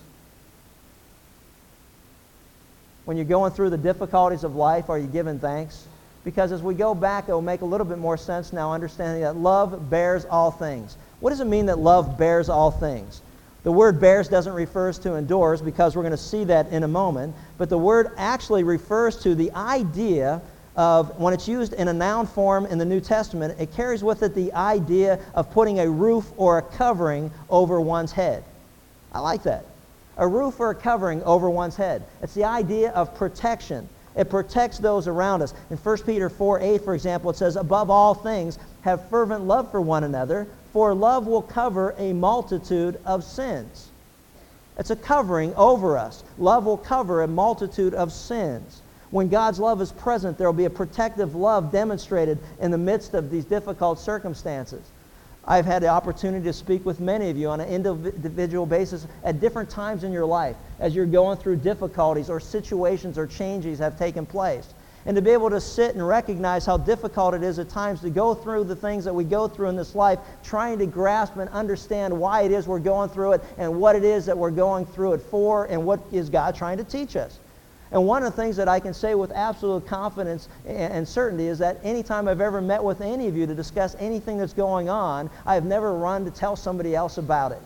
[3.04, 5.86] When you're going through the difficulties of life, are you giving thanks?
[6.24, 9.22] Because as we go back, it will make a little bit more sense now, understanding
[9.22, 10.96] that love bears all things.
[11.20, 13.22] What does it mean that love bears all things?
[13.64, 16.88] The word bears doesn't refer to endures because we're going to see that in a
[16.88, 20.40] moment, but the word actually refers to the idea
[20.76, 24.22] of when it's used in a noun form in the New Testament, it carries with
[24.22, 28.42] it the idea of putting a roof or a covering over one's head.
[29.12, 29.66] I like that.
[30.16, 32.04] A roof or a covering over one's head.
[32.22, 33.88] It's the idea of protection.
[34.14, 35.54] It protects those around us.
[35.70, 39.70] In 1 Peter 4 8, for example, it says, Above all things, have fervent love
[39.70, 43.88] for one another, for love will cover a multitude of sins.
[44.78, 46.24] It's a covering over us.
[46.38, 48.82] Love will cover a multitude of sins.
[49.10, 53.12] When God's love is present, there will be a protective love demonstrated in the midst
[53.12, 54.82] of these difficult circumstances.
[55.44, 59.40] I've had the opportunity to speak with many of you on an individual basis at
[59.40, 63.98] different times in your life as you're going through difficulties or situations or changes have
[63.98, 64.72] taken place.
[65.04, 68.10] And to be able to sit and recognize how difficult it is at times to
[68.10, 71.50] go through the things that we go through in this life, trying to grasp and
[71.50, 74.86] understand why it is we're going through it and what it is that we're going
[74.86, 77.40] through it for and what is God trying to teach us.
[77.92, 81.58] And one of the things that I can say with absolute confidence and certainty is
[81.58, 85.28] that anytime I've ever met with any of you to discuss anything that's going on,
[85.44, 87.60] I've never run to tell somebody else about it.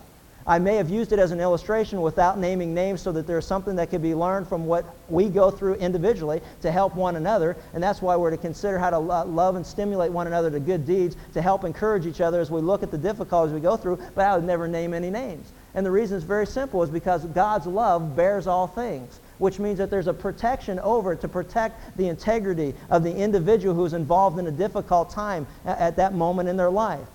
[0.45, 3.75] I may have used it as an illustration without naming names so that there's something
[3.77, 7.57] that can be learned from what we go through individually to help one another.
[7.73, 10.85] And that's why we're to consider how to love and stimulate one another to good
[10.85, 13.99] deeds to help encourage each other as we look at the difficulties we go through.
[14.15, 15.51] But I would never name any names.
[15.73, 19.77] And the reason is very simple is because God's love bears all things which means
[19.77, 24.39] that there's a protection over it to protect the integrity of the individual who's involved
[24.39, 27.07] in a difficult time at, at that moment in their life.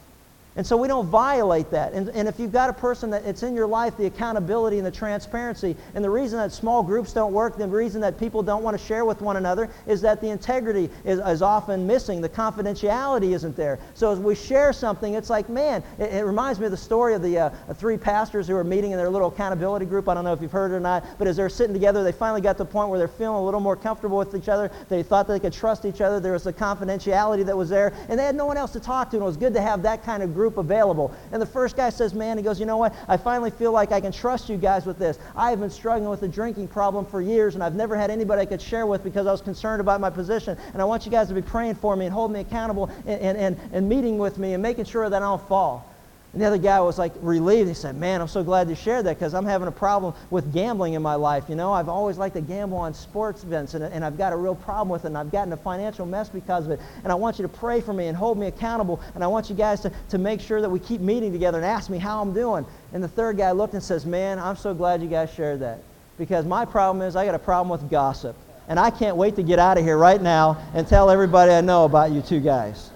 [0.54, 1.94] And so we don't violate that.
[1.94, 4.86] And, and if you've got a person that it's in your life, the accountability and
[4.86, 8.62] the transparency, and the reason that small groups don't work, the reason that people don't
[8.62, 12.20] want to share with one another is that the integrity is, is often missing.
[12.20, 13.78] The confidentiality isn't there.
[13.94, 17.14] So as we share something, it's like, man, it, it reminds me of the story
[17.14, 20.06] of the uh, three pastors who were meeting in their little accountability group.
[20.06, 22.12] I don't know if you've heard it or not, but as they're sitting together, they
[22.12, 24.70] finally got to the point where they're feeling a little more comfortable with each other.
[24.90, 26.20] They thought they could trust each other.
[26.20, 29.08] There was the confidentiality that was there, and they had no one else to talk
[29.12, 29.16] to.
[29.16, 31.14] And it was good to have that kind of group group available.
[31.30, 32.92] And the first guy says, Man, he goes, You know what?
[33.06, 35.20] I finally feel like I can trust you guys with this.
[35.36, 38.42] I have been struggling with a drinking problem for years, and I've never had anybody
[38.42, 40.58] I could share with because I was concerned about my position.
[40.72, 43.20] And I want you guys to be praying for me and holding me accountable and,
[43.20, 45.91] and, and, and meeting with me and making sure that I don't fall.
[46.32, 47.68] And the other guy was like relieved.
[47.68, 50.50] He said, Man, I'm so glad you shared that because I'm having a problem with
[50.50, 51.44] gambling in my life.
[51.48, 54.36] You know, I've always liked to gamble on sports events and, and I've got a
[54.36, 56.80] real problem with it and I've gotten a financial mess because of it.
[57.04, 59.00] And I want you to pray for me and hold me accountable.
[59.14, 61.66] And I want you guys to, to make sure that we keep meeting together and
[61.66, 62.64] ask me how I'm doing.
[62.94, 65.80] And the third guy looked and says, Man, I'm so glad you guys shared that
[66.16, 68.36] because my problem is I got a problem with gossip.
[68.68, 71.60] And I can't wait to get out of here right now and tell everybody I
[71.60, 72.90] know about you two guys.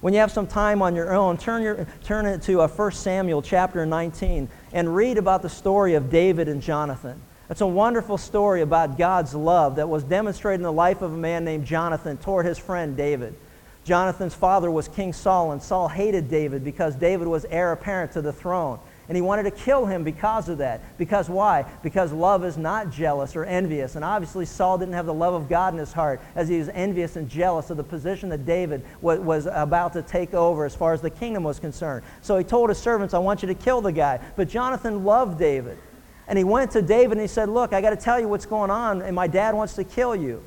[0.00, 2.92] When you have some time on your own, turn, your, turn it to uh, 1
[2.92, 7.20] Samuel chapter 19 and read about the story of David and Jonathan.
[7.50, 11.16] It's a wonderful story about God's love that was demonstrated in the life of a
[11.16, 13.34] man named Jonathan toward his friend David.
[13.84, 18.22] Jonathan's father was King Saul, and Saul hated David because David was heir apparent to
[18.22, 18.78] the throne.
[19.08, 20.82] And he wanted to kill him because of that.
[20.98, 21.64] Because why?
[21.82, 23.96] Because love is not jealous or envious.
[23.96, 26.68] And obviously, Saul didn't have the love of God in his heart as he was
[26.68, 30.74] envious and jealous of the position that David was, was about to take over as
[30.74, 32.04] far as the kingdom was concerned.
[32.20, 34.20] So he told his servants, I want you to kill the guy.
[34.36, 35.78] But Jonathan loved David.
[36.26, 38.44] And he went to David and he said, Look, I got to tell you what's
[38.44, 40.44] going on, and my dad wants to kill you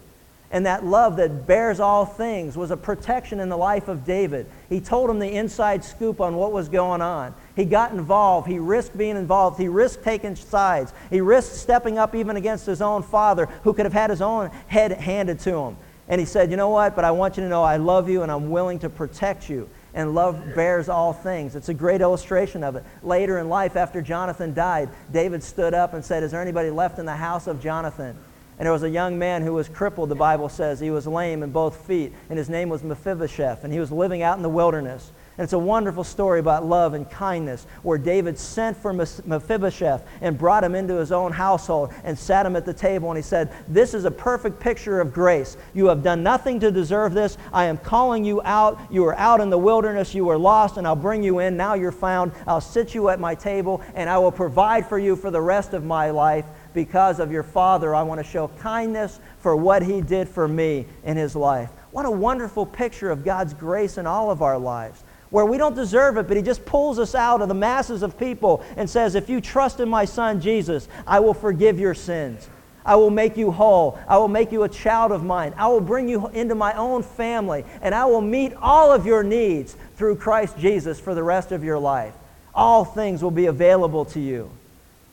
[0.52, 4.46] and that love that bears all things was a protection in the life of David.
[4.70, 7.34] He told him the inside scoop on what was going on.
[7.56, 8.50] He got involved.
[8.50, 9.58] He risked being involved.
[9.58, 10.92] He risked taking sides.
[11.10, 14.50] He risked stepping up even against his own father, who could have had his own
[14.68, 15.78] head handed to him.
[16.10, 16.98] And he said, You know what?
[16.98, 19.70] But I want you to know I love you and I'm willing to protect you.
[19.94, 21.56] And love bears all things.
[21.56, 22.84] It's a great illustration of it.
[23.04, 27.00] Later in life, after Jonathan died, David stood up and said, Is there anybody left
[27.00, 28.18] in the house of Jonathan?
[28.58, 30.80] And there was a young man who was crippled, the Bible says.
[30.80, 34.22] He was lame in both feet, and his name was Mephibosheth, and he was living
[34.22, 35.12] out in the wilderness.
[35.38, 40.38] And it's a wonderful story about love and kindness where David sent for Mephibosheth and
[40.38, 43.10] brought him into his own household and sat him at the table.
[43.10, 45.58] And he said, This is a perfect picture of grace.
[45.74, 47.38] You have done nothing to deserve this.
[47.54, 48.80] I am calling you out.
[48.92, 50.14] You were out in the wilderness.
[50.14, 51.58] You were lost, and I'll bring you in.
[51.58, 52.34] Now you're found.
[52.46, 55.74] I'll sit you at my table, and I will provide for you for the rest
[55.74, 57.94] of my life because of your father.
[57.94, 61.70] I want to show kindness for what he did for me in his life.
[61.92, 65.76] What a wonderful picture of God's grace in all of our lives, where we don't
[65.76, 69.16] deserve it, but he just pulls us out of the masses of people and says,
[69.16, 72.50] If you trust in my son Jesus, I will forgive your sins.
[72.86, 74.00] I will make you whole.
[74.08, 75.54] I will make you a child of mine.
[75.58, 79.24] I will bring you into my own family, and I will meet all of your
[79.24, 82.14] needs through Christ Jesus for the rest of your life.
[82.56, 84.50] All things will be available to you.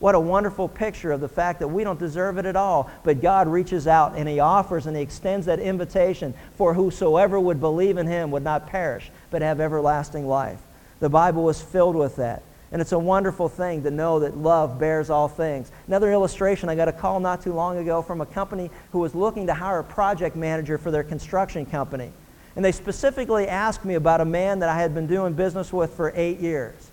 [0.01, 3.20] What a wonderful picture of the fact that we don't deserve it at all, but
[3.20, 7.96] God reaches out and He offers and He extends that invitation for whosoever would believe
[7.96, 10.61] in Him would not perish, but have everlasting life.
[11.01, 12.42] The Bible is filled with that.
[12.70, 15.72] And it's a wonderful thing to know that love bears all things.
[15.86, 19.14] Another illustration, I got a call not too long ago from a company who was
[19.14, 22.12] looking to hire a project manager for their construction company.
[22.57, 25.94] And they specifically asked me about a man that I had been doing business with
[25.94, 26.88] for eight years.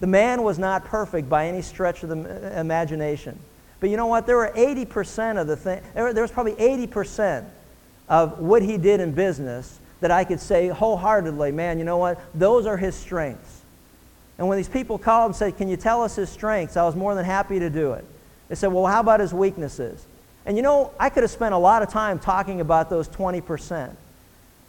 [0.00, 3.38] The man was not perfect by any stretch of the imagination.
[3.80, 4.26] But you know what?
[4.26, 7.44] There were 80% of the thing, there, was probably 80%
[8.08, 12.20] of what he did in business that I could say wholeheartedly, man, you know what?
[12.34, 13.62] Those are his strengths.
[14.38, 16.76] And when these people called and said, Can you tell us his strengths?
[16.76, 18.04] I was more than happy to do it.
[18.48, 20.04] They said, Well, how about his weaknesses?
[20.44, 23.94] And you know, I could have spent a lot of time talking about those 20%.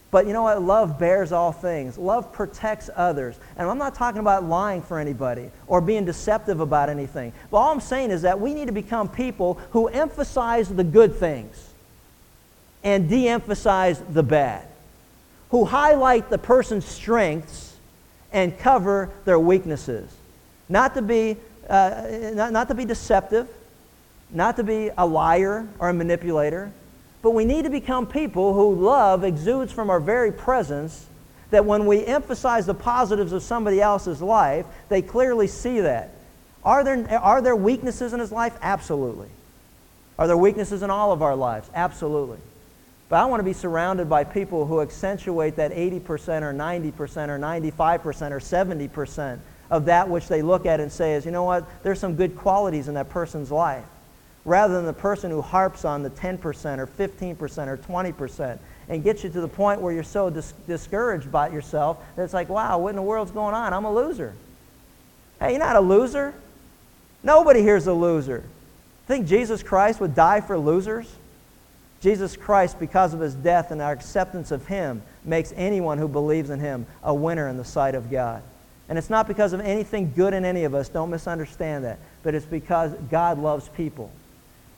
[0.09, 0.61] But you know what?
[0.61, 1.97] Love bears all things.
[1.97, 3.37] Love protects others.
[3.57, 7.33] And I'm not talking about lying for anybody or being deceptive about anything.
[7.51, 11.15] But all I'm saying is that we need to become people who emphasize the good
[11.15, 11.73] things
[12.83, 14.65] and de emphasize the bad,
[15.49, 17.75] who highlight the person's strengths
[18.31, 20.09] and cover their weaknesses.
[20.69, 21.35] Not to be,
[21.69, 23.49] uh, not, not to be deceptive,
[24.29, 26.71] not to be a liar or a manipulator
[27.21, 31.07] but we need to become people who love exudes from our very presence,
[31.51, 36.11] that when we emphasize the positives of somebody else's life, they clearly see that.
[36.63, 38.57] Are there, are there weaknesses in his life?
[38.61, 39.29] Absolutely.
[40.19, 41.69] Are there weaknesses in all of our lives?
[41.73, 42.39] Absolutely.
[43.09, 46.01] But I want to be surrounded by people who accentuate that 80%
[46.41, 49.39] or 90% or 95% or 70%
[49.69, 52.35] of that which they look at and say is, you know what, there's some good
[52.35, 53.85] qualities in that person's life.
[54.47, 56.39] Rather than the person who harps on the 10%
[56.79, 61.29] or 15% or 20% and gets you to the point where you're so dis- discouraged
[61.29, 63.73] by yourself that it's like, wow, what in the world's going on?
[63.73, 64.33] I'm a loser.
[65.41, 66.33] Hey, you're not a loser.
[67.23, 68.41] Nobody here's a loser.
[69.05, 71.13] Think Jesus Christ would die for losers?
[71.99, 76.51] Jesus Christ, because of his death and our acceptance of him, makes anyone who believes
[76.51, 78.41] in him a winner in the sight of God.
[78.87, 82.33] And it's not because of anything good in any of us, don't misunderstand that, but
[82.33, 84.09] it's because God loves people.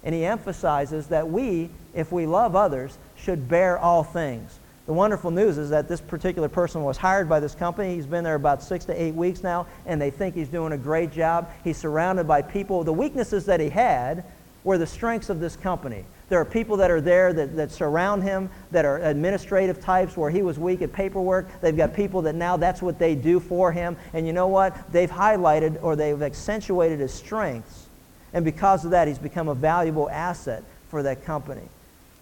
[0.03, 4.59] And he emphasizes that we, if we love others, should bear all things.
[4.85, 7.93] The wonderful news is that this particular person was hired by this company.
[7.93, 10.77] He's been there about six to eight weeks now, and they think he's doing a
[10.77, 11.47] great job.
[11.63, 12.83] He's surrounded by people.
[12.83, 14.23] The weaknesses that he had
[14.63, 16.05] were the strengths of this company.
[16.29, 20.29] There are people that are there that, that surround him that are administrative types where
[20.29, 21.47] he was weak at paperwork.
[21.61, 23.97] They've got people that now that's what they do for him.
[24.13, 24.91] And you know what?
[24.91, 27.88] They've highlighted or they've accentuated his strengths.
[28.33, 31.67] And because of that, he's become a valuable asset for that company.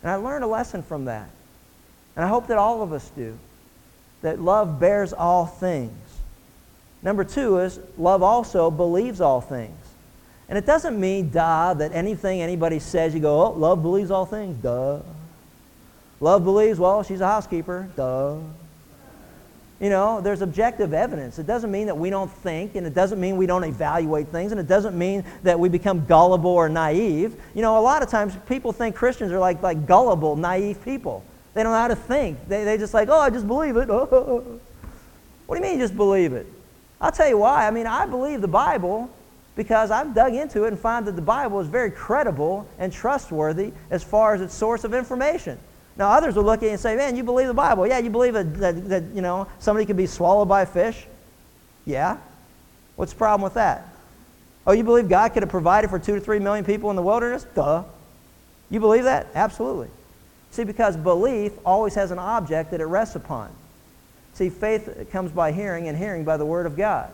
[0.01, 1.29] And I learned a lesson from that.
[2.15, 3.37] And I hope that all of us do.
[4.21, 5.93] That love bears all things.
[7.03, 9.77] Number two is love also believes all things.
[10.49, 14.25] And it doesn't mean, duh, that anything anybody says, you go, oh, love believes all
[14.25, 14.99] things, duh.
[16.19, 18.37] Love believes, well, she's a housekeeper, duh.
[19.79, 21.37] You know, there's objective evidence.
[21.37, 24.51] It doesn't mean that we don't think, and it doesn't mean we don't evaluate things,
[24.51, 27.35] and it doesn't mean that we become gullible or naive.
[27.53, 31.23] You know, a lot of times people think Christians are like, like gullible, naive people.
[31.53, 32.47] They don't know how to think.
[32.47, 33.89] They, they just like, oh, I just believe it.
[35.47, 36.45] What do you mean just believe it?
[36.99, 37.65] I'll tell you why.
[37.65, 39.09] I mean, I believe the Bible
[39.55, 43.71] because I've dug into it and found that the Bible is very credible and trustworthy
[43.89, 45.57] as far as its source of information.
[45.97, 47.87] Now, others will look at you and say, man, you believe the Bible.
[47.87, 48.53] Yeah, you believe that,
[48.89, 51.05] that, you know, somebody could be swallowed by a fish?
[51.85, 52.17] Yeah.
[52.95, 53.87] What's the problem with that?
[54.67, 57.01] Oh, you believe God could have provided for two to three million people in the
[57.01, 57.45] wilderness?
[57.55, 57.83] Duh.
[58.69, 59.27] You believe that?
[59.33, 59.87] Absolutely.
[60.51, 63.49] See, because belief always has an object that it rests upon.
[64.33, 67.11] See, faith comes by hearing, and hearing by the Word of God.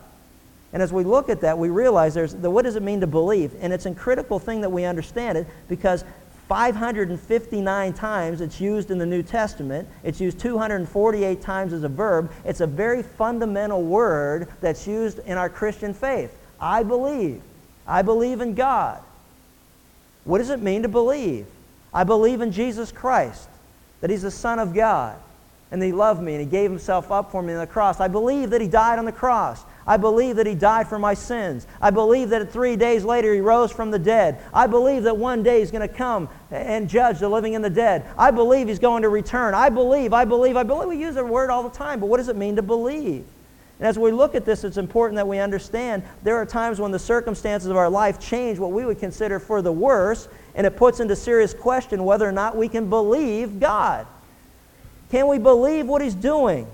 [0.73, 3.07] And as we look at that, we realize there's the, what does it mean to
[3.07, 3.53] believe?
[3.61, 6.03] And it's a critical thing that we understand it because
[6.47, 9.87] 559 times it's used in the New Testament.
[10.03, 12.31] It's used 248 times as a verb.
[12.43, 16.37] It's a very fundamental word that's used in our Christian faith.
[16.59, 17.41] I believe.
[17.87, 19.01] I believe in God.
[20.25, 21.45] What does it mean to believe?
[21.93, 23.47] I believe in Jesus Christ,
[24.01, 25.17] that He's the Son of God,
[25.71, 27.99] and that He loved me and He gave Himself up for me on the cross.
[27.99, 29.63] I believe that He died on the cross.
[29.85, 31.67] I believe that He died for my sins.
[31.81, 34.41] I believe that three days later He rose from the dead.
[34.53, 37.69] I believe that one day He's going to come and judge the living and the
[37.69, 38.05] dead.
[38.17, 39.53] I believe He's going to return.
[39.53, 40.89] I believe, I believe, I believe.
[40.89, 43.25] We use the word all the time, but what does it mean to believe?
[43.79, 46.91] And as we look at this, it's important that we understand there are times when
[46.91, 50.77] the circumstances of our life change what we would consider for the worse, and it
[50.77, 54.07] puts into serious question whether or not we can believe God.
[55.11, 56.67] Can we believe what He's doing?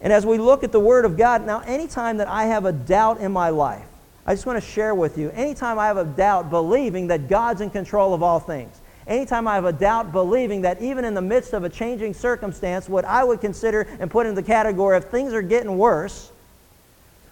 [0.00, 2.72] And as we look at the Word of God, now, anytime that I have a
[2.72, 3.86] doubt in my life,
[4.26, 7.60] I just want to share with you, anytime I have a doubt believing that God's
[7.60, 11.22] in control of all things, anytime I have a doubt believing that even in the
[11.22, 15.04] midst of a changing circumstance, what I would consider and put in the category of
[15.06, 16.30] things are getting worse,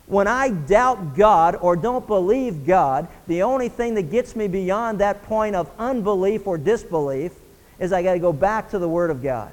[0.07, 5.01] when I doubt God or don't believe God, the only thing that gets me beyond
[5.01, 7.33] that point of unbelief or disbelief
[7.79, 9.51] is I got to go back to the Word of God.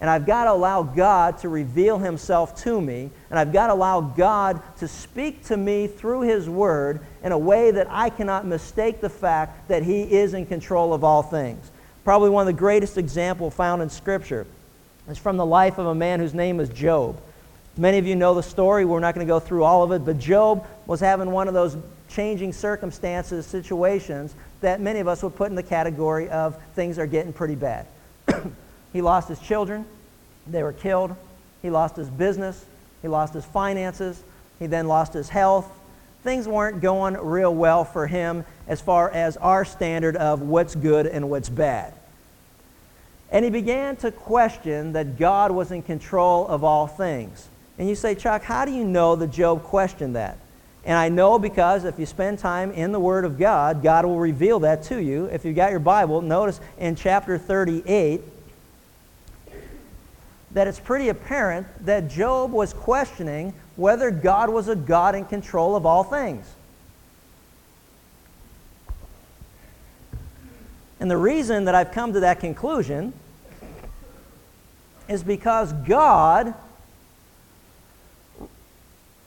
[0.00, 3.10] And I've got to allow God to reveal Himself to me.
[3.30, 7.38] And I've got to allow God to speak to me through His Word in a
[7.38, 11.70] way that I cannot mistake the fact that He is in control of all things.
[12.04, 14.46] Probably one of the greatest examples found in Scripture
[15.08, 17.20] is from the life of a man whose name is Job.
[17.76, 18.84] Many of you know the story.
[18.84, 20.04] We're not going to go through all of it.
[20.04, 21.76] But Job was having one of those
[22.08, 27.06] changing circumstances, situations that many of us would put in the category of things are
[27.06, 27.86] getting pretty bad.
[28.92, 29.84] He lost his children.
[30.46, 31.14] They were killed.
[31.62, 32.64] He lost his business.
[33.02, 34.22] He lost his finances.
[34.58, 35.70] He then lost his health.
[36.24, 41.06] Things weren't going real well for him as far as our standard of what's good
[41.06, 41.94] and what's bad.
[43.30, 47.46] And he began to question that God was in control of all things.
[47.78, 50.38] And you say, Chuck, how do you know that Job questioned that?
[50.84, 54.18] And I know because if you spend time in the Word of God, God will
[54.18, 55.26] reveal that to you.
[55.26, 58.22] If you've got your Bible, notice in chapter 38,
[60.58, 65.76] that it's pretty apparent that Job was questioning whether God was a God in control
[65.76, 66.44] of all things.
[70.98, 73.12] And the reason that I've come to that conclusion
[75.08, 76.52] is because God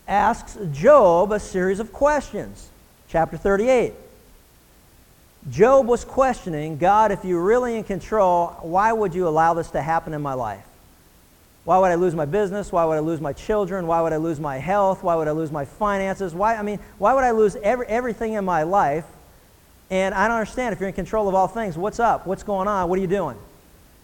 [0.06, 2.68] asks Job a series of questions.
[3.08, 3.94] Chapter 38.
[5.50, 9.82] Job was questioning God, if you're really in control, why would you allow this to
[9.82, 10.66] happen in my life?
[11.64, 12.72] Why would I lose my business?
[12.72, 13.86] Why would I lose my children?
[13.86, 15.04] Why would I lose my health?
[15.04, 16.34] Why would I lose my finances?
[16.34, 19.06] Why, I mean, why would I lose every, everything in my life?
[19.92, 20.74] And I don't understand.
[20.74, 22.26] If you're in control of all things, what's up?
[22.26, 22.90] What's going on?
[22.90, 23.38] What are you doing?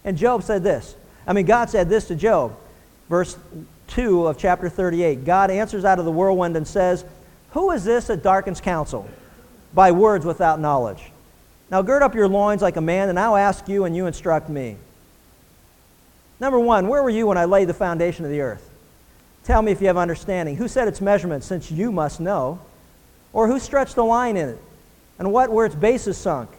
[0.03, 0.95] And Job said this.
[1.25, 2.55] I mean, God said this to Job.
[3.09, 3.37] Verse
[3.87, 5.25] 2 of chapter 38.
[5.25, 7.05] God answers out of the whirlwind and says,
[7.51, 9.07] Who is this that darkens counsel
[9.73, 11.11] by words without knowledge?
[11.71, 14.49] Now gird up your loins like a man, and I'll ask you, and you instruct
[14.49, 14.77] me.
[16.39, 18.69] Number one, where were you when I laid the foundation of the earth?
[19.43, 20.57] Tell me if you have understanding.
[20.57, 22.59] Who set its measurements, since you must know?
[23.33, 24.61] Or who stretched the line in it?
[25.19, 26.49] And what were its bases sunk?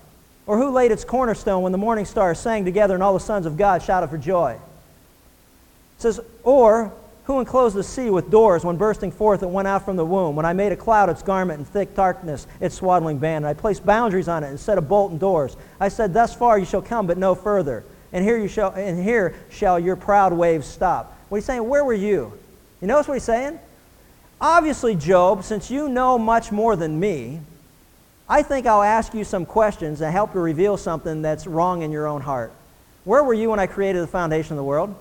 [0.47, 3.47] Or who laid its cornerstone when the morning stars sang together and all the sons
[3.47, 4.53] of God shouted for joy?
[4.53, 6.93] It says, Or
[7.25, 10.35] who enclosed the sea with doors when bursting forth it went out from the womb?
[10.35, 13.53] When I made a cloud its garment and thick darkness its swaddling band, and I
[13.53, 15.57] placed boundaries on it and set a bolt and doors.
[15.79, 17.85] I said, Thus far you shall come, but no further.
[18.13, 21.17] And here you shall and here shall your proud waves stop.
[21.29, 22.33] What he's saying, where were you?
[22.81, 23.59] You notice what he's saying?
[24.41, 27.41] Obviously, Job, since you know much more than me,
[28.29, 31.91] I think I'll ask you some questions that help to reveal something that's wrong in
[31.91, 32.53] your own heart.
[33.05, 34.95] Where were you when I created the foundation of the world?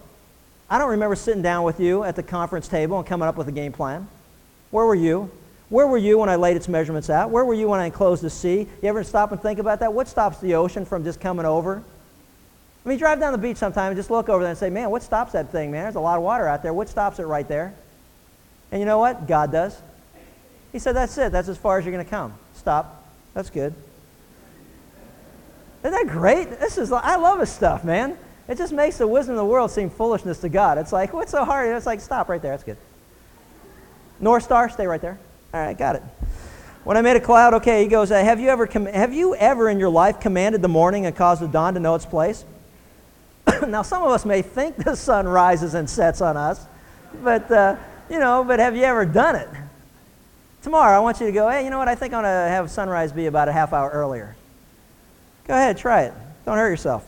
[0.69, 3.47] I don't remember sitting down with you at the conference table and coming up with
[3.47, 4.07] a game plan.
[4.71, 5.29] Where were you?
[5.69, 7.29] Where were you when I laid its measurements out?
[7.29, 8.67] Where were you when I enclosed the sea?
[8.81, 9.93] You ever stop and think about that?
[9.93, 11.83] What stops the ocean from just coming over?
[12.87, 14.89] I mean, drive down the beach sometime and just look over there and say, man,
[14.89, 15.83] what stops that thing, man?
[15.83, 16.73] There's a lot of water out there.
[16.73, 17.73] What stops it right there?
[18.71, 19.27] And you know what?
[19.27, 19.77] God does.
[20.71, 21.33] He said, that's it.
[21.33, 22.33] That's as far as you're going to come.
[22.55, 23.05] Stop.
[23.33, 23.73] That's good.
[25.83, 26.61] Isn't that great?
[26.61, 28.17] This is, I love this stuff, man.
[28.47, 30.77] It just makes the wisdom of the world seem foolishness to God.
[30.77, 31.67] It's like, what's so hard?
[31.75, 32.53] It's like, stop right there.
[32.53, 32.77] That's good.
[34.21, 35.19] North Star, stay right there.
[35.53, 36.03] All right, got it.
[36.85, 39.67] When I made a cloud, okay, he goes, have, you ever com- have you ever
[39.67, 42.45] in your life commanded the morning and caused the dawn to know its place?
[43.67, 46.65] now, some of us may think the sun rises and sets on us,
[47.23, 47.75] but, uh,
[48.09, 49.49] you know, but have you ever done it?
[50.61, 51.87] Tomorrow, I want you to go, hey, you know what?
[51.87, 54.35] I think I'm going to have sunrise be about a half hour earlier.
[55.47, 56.13] Go ahead, try it.
[56.45, 57.07] Don't hurt yourself.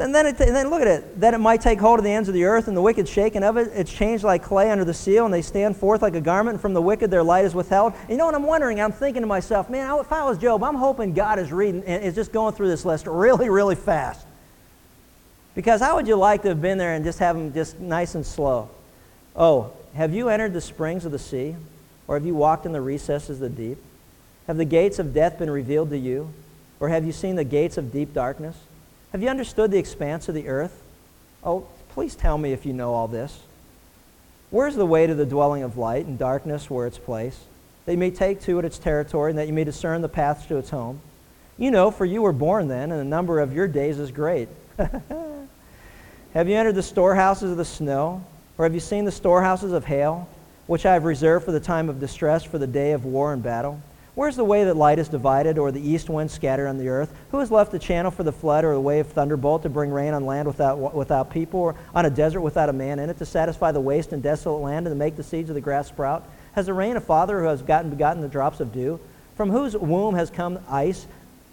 [0.00, 1.20] And then, it, and then look at it.
[1.20, 3.42] Then it might take hold of the ends of the earth, and the wicked shaken
[3.42, 3.70] of it.
[3.74, 6.54] It's changed like clay under the seal, and they stand forth like a garment.
[6.54, 7.92] And from the wicked, their light is withheld.
[8.00, 8.80] And you know what I'm wondering?
[8.80, 12.02] I'm thinking to myself, man, if I was Job, I'm hoping God is reading and
[12.02, 14.26] is just going through this list really, really fast.
[15.54, 18.14] Because how would you like to have been there and just have them just nice
[18.14, 18.70] and slow?
[19.36, 21.56] Oh, have you entered the springs of the sea?
[22.08, 23.78] Or have you walked in the recesses of the deep?
[24.46, 26.32] Have the gates of death been revealed to you?
[26.80, 28.56] Or have you seen the gates of deep darkness?
[29.12, 30.82] Have you understood the expanse of the earth?
[31.42, 33.40] Oh, please tell me if you know all this.
[34.50, 37.38] Where's the way to the dwelling of light and darkness where its place?
[37.84, 40.46] That you may take to it its territory and that you may discern the paths
[40.46, 41.00] to its home.
[41.58, 44.48] You know, for you were born then, and the number of your days is great.
[44.78, 48.24] have you entered the storehouses of the snow?
[48.58, 50.28] Or have you seen the storehouses of hail,
[50.68, 53.42] which I have reserved for the time of distress, for the day of war and
[53.42, 53.82] battle?
[54.20, 57.10] Where's the way that light is divided, or the east wind scattered on the earth?
[57.30, 59.90] Who has left the channel for the flood, or the way of thunderbolt to bring
[59.90, 63.16] rain on land without, without people, or on a desert without a man in it,
[63.16, 65.88] to satisfy the waste and desolate land, and to make the seeds of the grass
[65.88, 66.28] sprout?
[66.52, 69.00] Has the rain a father who has gotten begotten the drops of dew?
[69.36, 71.06] From whose womb has come ice,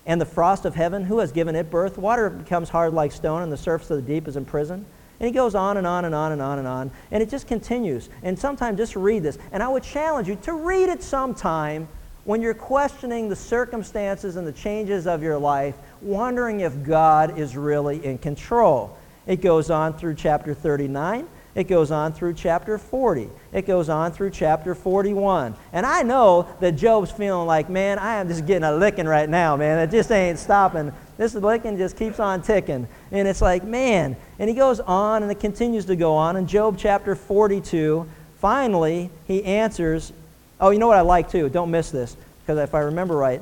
[0.05, 1.05] and the frost of heaven?
[1.05, 1.97] Who has given it birth?
[1.97, 4.85] Water becomes hard like stone, and the surface of the deep is imprisoned.
[5.21, 6.91] And he goes on and on and on and on and on.
[7.11, 8.09] And it just continues.
[8.23, 9.37] And sometimes just read this.
[9.53, 11.87] And I would challenge you to read it sometime
[12.27, 17.55] when you're questioning the circumstances and the changes of your life, wondering if God is
[17.55, 18.97] really in control.
[19.25, 21.25] It goes on through chapter 39.
[21.55, 23.29] It goes on through chapter 40.
[23.53, 25.55] It goes on through chapter 41.
[25.71, 29.29] And I know that Job's feeling like, man, I am just getting a licking right
[29.29, 29.79] now, man.
[29.79, 30.91] It just ain't stopping.
[31.15, 32.89] This licking just keeps on ticking.
[33.09, 34.17] And it's like, man.
[34.37, 36.35] And he goes on and it continues to go on.
[36.35, 38.05] In Job chapter 42,
[38.35, 40.11] finally, he answers
[40.59, 41.49] Oh, you know what I like too?
[41.49, 43.41] Don't miss this, because if I remember right.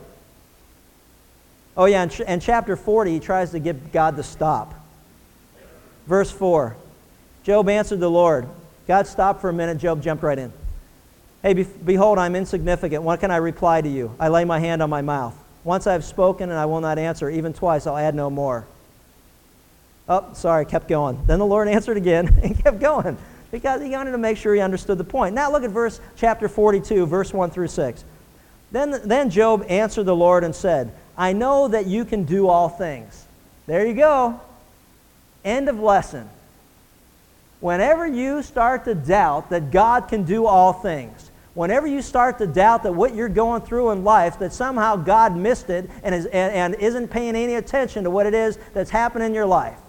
[1.78, 4.74] Oh, yeah, in, ch- chapter 40, he tries to get God to stop.
[6.08, 6.76] Verse 4
[7.44, 8.48] Job answered the Lord.
[8.88, 9.78] God stopped for a minute.
[9.78, 10.52] Job jumped right in.
[11.42, 13.04] Hey, be- behold, I'm insignificant.
[13.04, 14.16] What can I reply to you?
[14.20, 15.36] I lay my hand on my mouth.
[15.64, 17.30] Once I have spoken and I will not answer.
[17.30, 18.66] Even twice, I'll add no more.
[20.08, 21.24] Oh, sorry, kept going.
[21.26, 23.18] Then the Lord answered again and kept going
[23.52, 25.36] because he wanted to make sure he understood the point.
[25.36, 28.04] Now look at verse chapter 42, verse 1 through 6.
[28.72, 32.70] Then, then Job answered the Lord and said, I know that you can do all
[32.70, 33.26] things.
[33.68, 34.40] There you go.
[35.44, 36.30] End of lesson.
[37.60, 42.48] Whenever you start to doubt that God can do all things, whenever you start to
[42.48, 46.26] doubt that what you're going through in life, that somehow God missed it and, is,
[46.28, 49.80] and, and isn't paying any attention to what it is that's happening in your life,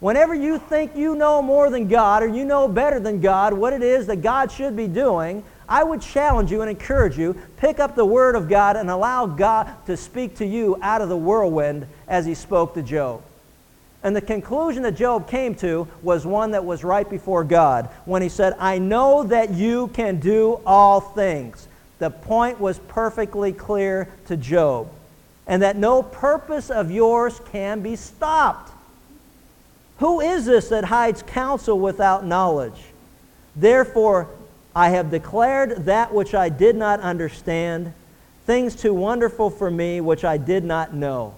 [0.00, 3.72] whenever you think you know more than God or you know better than God what
[3.72, 7.80] it is that God should be doing, I would challenge you and encourage you pick
[7.80, 11.16] up the Word of God and allow God to speak to you out of the
[11.16, 13.22] whirlwind as He spoke to Job.
[14.06, 18.22] And the conclusion that Job came to was one that was right before God when
[18.22, 21.66] he said, I know that you can do all things.
[21.98, 24.88] The point was perfectly clear to Job,
[25.48, 28.70] and that no purpose of yours can be stopped.
[29.98, 32.80] Who is this that hides counsel without knowledge?
[33.54, 34.28] Therefore,
[34.74, 37.94] I have declared that which I did not understand,
[38.44, 41.34] things too wonderful for me which I did not know.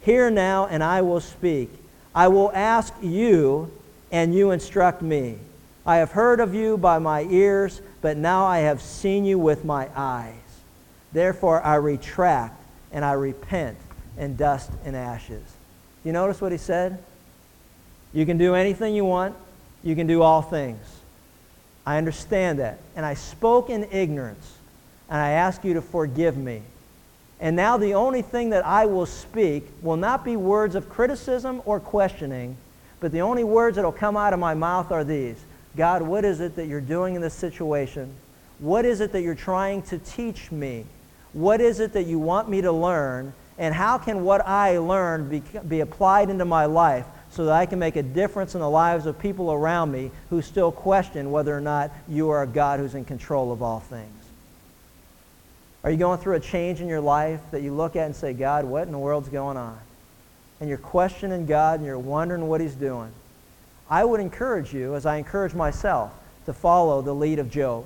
[0.00, 1.70] Hear now, and I will speak.
[2.14, 3.72] I will ask you,
[4.12, 5.38] and you instruct me.
[5.86, 9.64] I have heard of you by my ears, but now I have seen you with
[9.64, 10.34] my eyes.
[11.12, 12.60] Therefore I retract,
[12.92, 13.78] and I repent
[14.18, 15.42] in dust and ashes.
[16.04, 17.02] You notice what he said?
[18.14, 19.34] You can do anything you want.
[19.82, 20.80] You can do all things.
[21.84, 22.78] I understand that.
[22.96, 24.56] And I spoke in ignorance,
[25.10, 26.62] and I ask you to forgive me.
[27.40, 31.60] And now the only thing that I will speak will not be words of criticism
[31.66, 32.56] or questioning,
[33.00, 35.36] but the only words that will come out of my mouth are these
[35.76, 38.14] God, what is it that you're doing in this situation?
[38.60, 40.86] What is it that you're trying to teach me?
[41.32, 43.34] What is it that you want me to learn?
[43.58, 47.66] And how can what I learn be, be applied into my life so that I
[47.66, 51.56] can make a difference in the lives of people around me who still question whether
[51.56, 54.24] or not you are a God who's in control of all things.
[55.82, 58.32] Are you going through a change in your life that you look at and say,
[58.34, 59.76] God, what in the world's going on?
[60.60, 63.10] And you're questioning God and you're wondering what he's doing.
[63.90, 66.12] I would encourage you, as I encourage myself,
[66.46, 67.84] to follow the lead of Job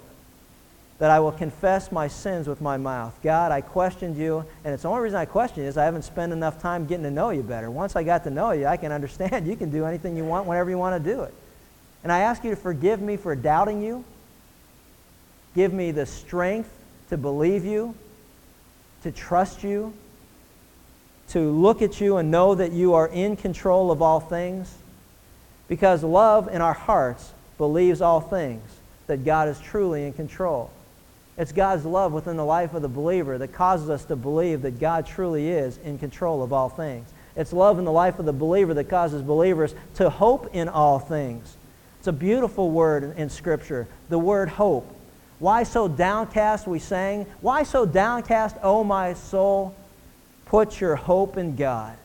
[0.98, 3.16] that I will confess my sins with my mouth.
[3.22, 6.02] God, I questioned you, and it's the only reason I question you is I haven't
[6.02, 7.70] spent enough time getting to know you better.
[7.70, 10.46] Once I got to know you, I can understand you can do anything you want
[10.46, 11.32] whenever you want to do it.
[12.02, 14.04] And I ask you to forgive me for doubting you.
[15.54, 16.70] Give me the strength
[17.10, 17.94] to believe you,
[19.02, 19.92] to trust you,
[21.28, 24.74] to look at you and know that you are in control of all things.
[25.68, 28.62] Because love in our hearts believes all things,
[29.06, 30.70] that God is truly in control.
[31.38, 34.80] It's God's love within the life of the believer that causes us to believe that
[34.80, 37.08] God truly is in control of all things.
[37.36, 40.98] It's love in the life of the believer that causes believers to hope in all
[40.98, 41.56] things.
[42.00, 44.92] It's a beautiful word in Scripture, the word hope.
[45.38, 47.26] Why so downcast, we sang.
[47.40, 49.76] Why so downcast, O oh my soul?
[50.46, 51.96] Put your hope in God.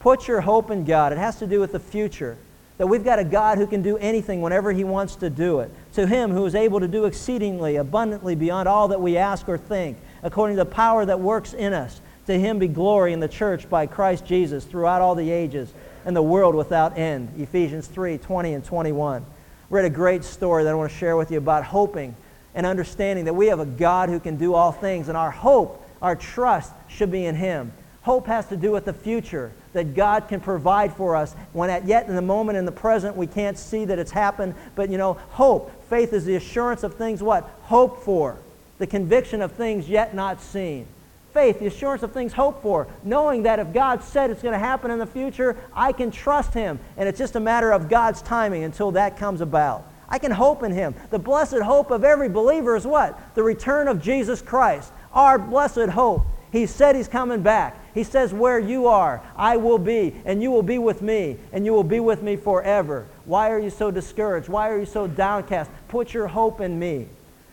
[0.00, 1.12] Put your hope in God.
[1.12, 2.36] It has to do with the future.
[2.78, 5.70] That we've got a God who can do anything whenever He wants to do it.
[5.94, 9.58] To Him who is able to do exceedingly, abundantly, beyond all that we ask or
[9.58, 12.00] think, according to the power that works in us.
[12.26, 15.72] To Him be glory in the church by Christ Jesus throughout all the ages
[16.04, 17.28] and the world without end.
[17.38, 19.24] Ephesians 3 20 and 21.
[19.70, 22.16] We Read a great story that I want to share with you about hoping
[22.54, 25.84] and understanding that we have a God who can do all things, and our hope,
[26.02, 27.72] our trust should be in Him.
[28.02, 31.84] Hope has to do with the future that God can provide for us when at
[31.86, 34.54] yet in the moment in the present we can't see that it's happened.
[34.74, 37.44] But you know, hope, faith is the assurance of things what?
[37.64, 38.38] Hope for.
[38.78, 40.86] The conviction of things yet not seen.
[41.32, 44.58] Faith, the assurance of things hoped for, knowing that if God said it's going to
[44.58, 46.78] happen in the future, I can trust Him.
[46.96, 49.84] And it's just a matter of God's timing until that comes about.
[50.08, 50.94] I can hope in Him.
[51.10, 53.34] The blessed hope of every believer is what?
[53.34, 54.92] The return of Jesus Christ.
[55.12, 56.24] Our blessed hope.
[56.52, 57.76] He said He's coming back.
[57.94, 61.64] He says, Where you are, I will be, and you will be with me, and
[61.64, 63.06] you will be with me forever.
[63.24, 64.48] Why are you so discouraged?
[64.48, 65.70] Why are you so downcast?
[65.88, 67.06] Put your hope in me.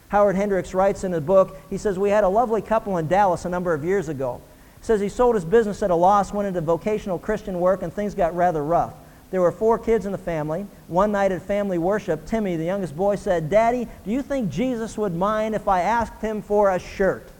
[0.10, 3.46] Howard Hendricks writes in his book, he says, We had a lovely couple in Dallas
[3.46, 4.42] a number of years ago.
[4.80, 7.94] He says he sold his business at a loss, went into vocational Christian work, and
[7.94, 8.94] things got rather rough.
[9.30, 10.66] There were four kids in the family.
[10.88, 14.98] One night at family worship, Timmy, the youngest boy, said, Daddy, do you think Jesus
[14.98, 17.31] would mind if I asked him for a shirt?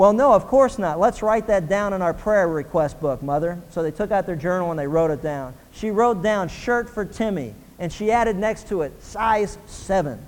[0.00, 0.98] Well, no, of course not.
[0.98, 3.60] Let's write that down in our prayer request book, Mother.
[3.68, 5.52] So they took out their journal and they wrote it down.
[5.72, 10.18] She wrote down shirt for Timmy, and she added next to it size 7.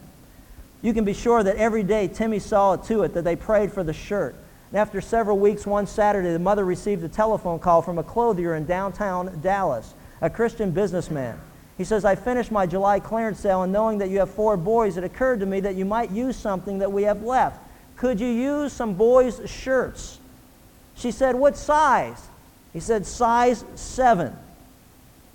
[0.82, 3.72] You can be sure that every day Timmy saw it to it that they prayed
[3.72, 4.34] for the shirt.
[4.72, 8.54] And after several weeks, one Saturday, the mother received a telephone call from a clothier
[8.54, 11.40] in downtown Dallas, a Christian businessman.
[11.78, 14.98] He says, I finished my July clearance sale, and knowing that you have four boys,
[14.98, 17.58] it occurred to me that you might use something that we have left.
[17.96, 20.18] Could you use some boys' shirts?
[20.96, 22.28] She said, What size?
[22.72, 24.28] He said, Size 7.
[24.28, 24.36] I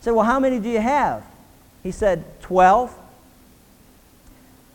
[0.02, 1.24] said, Well, how many do you have?
[1.84, 2.94] He said, 12.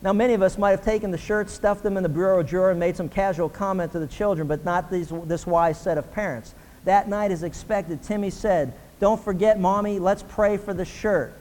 [0.03, 2.70] Now, many of us might have taken the shirts, stuffed them in the bureau drawer,
[2.70, 6.12] and made some casual comment to the children, but not these, this wise set of
[6.12, 6.55] parents.
[6.85, 11.33] That night, as expected, Timmy said, Don't forget, Mommy, let's pray for the shirt.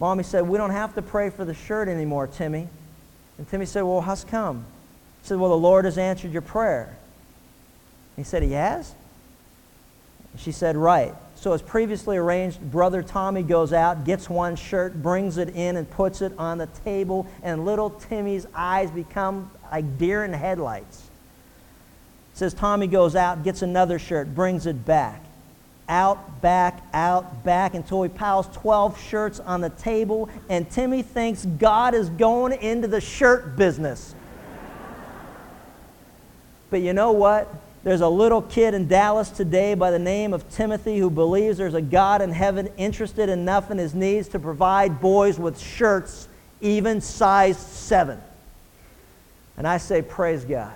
[0.00, 2.68] Mommy said, We don't have to pray for the shirt anymore, Timmy.
[3.38, 4.66] And Timmy said, Well, how's come?
[5.22, 6.96] Said, Well, the Lord has answered your prayer.
[8.16, 8.94] He said, He has?
[10.36, 11.14] She said, Right.
[11.34, 15.88] So, as previously arranged, Brother Tommy goes out, gets one shirt, brings it in, and
[15.88, 21.08] puts it on the table, and little Timmy's eyes become like deer in headlights.
[22.34, 25.24] Says Tommy goes out, gets another shirt, brings it back.
[25.88, 31.44] Out, back, out, back until he piles 12 shirts on the table, and Timmy thinks
[31.44, 34.14] God is going into the shirt business.
[36.70, 37.52] But you know what?
[37.84, 41.74] There's a little kid in Dallas today by the name of Timothy who believes there's
[41.74, 46.28] a God in heaven interested enough in his needs to provide boys with shirts,
[46.60, 48.20] even size 7.
[49.56, 50.74] And I say, Praise God.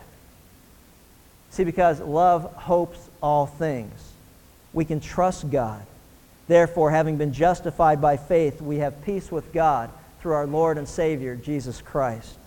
[1.51, 4.13] See, because love hopes all things.
[4.73, 5.85] We can trust God.
[6.49, 9.91] Therefore, having been justified by faith, we have peace with God
[10.21, 12.39] through our Lord and Savior, Jesus Christ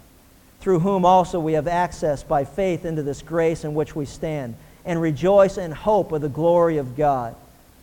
[0.60, 4.56] through whom also we have access by faith into this grace in which we stand,
[4.86, 7.36] and rejoice in hope of the glory of God.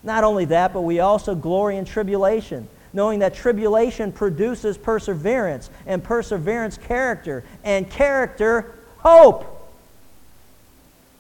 [0.03, 6.03] Not only that, but we also glory in tribulation, knowing that tribulation produces perseverance, and
[6.03, 9.49] perseverance, character, and character, hope.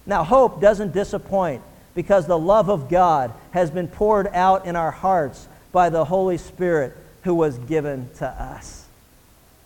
[0.04, 1.62] Now, hope doesn't disappoint
[1.94, 6.38] because the love of God has been poured out in our hearts by the Holy
[6.38, 8.84] Spirit who was given to us.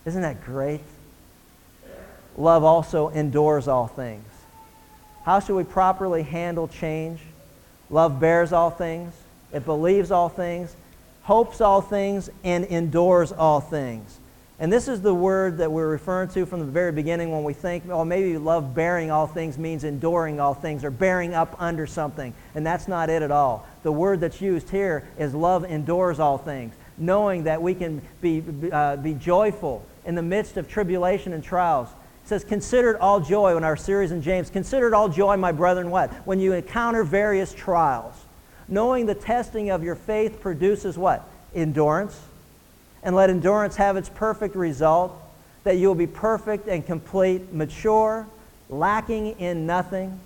[0.04, 0.82] Isn't that great?
[2.36, 4.24] Love also endures all things.
[5.24, 7.20] How should we properly handle change?
[7.90, 9.14] Love bears all things,
[9.52, 10.74] it believes all things,
[11.22, 14.18] hopes all things, and endures all things.
[14.58, 17.52] And this is the word that we're referring to from the very beginning when we
[17.52, 21.86] think, oh, maybe love bearing all things means enduring all things or bearing up under
[21.86, 22.32] something.
[22.54, 23.66] And that's not it at all.
[23.82, 28.42] The word that's used here is love endures all things, knowing that we can be,
[28.72, 31.88] uh, be joyful in the midst of tribulation and trials
[32.26, 34.50] it says, Consider it all joy in our series in James.
[34.50, 36.12] Consider it all joy, my brethren, what?
[36.26, 38.16] When you encounter various trials.
[38.66, 41.22] Knowing the testing of your faith produces what?
[41.54, 42.20] Endurance.
[43.04, 45.12] And let endurance have its perfect result,
[45.62, 48.26] that you will be perfect and complete, mature,
[48.68, 50.18] lacking in nothing.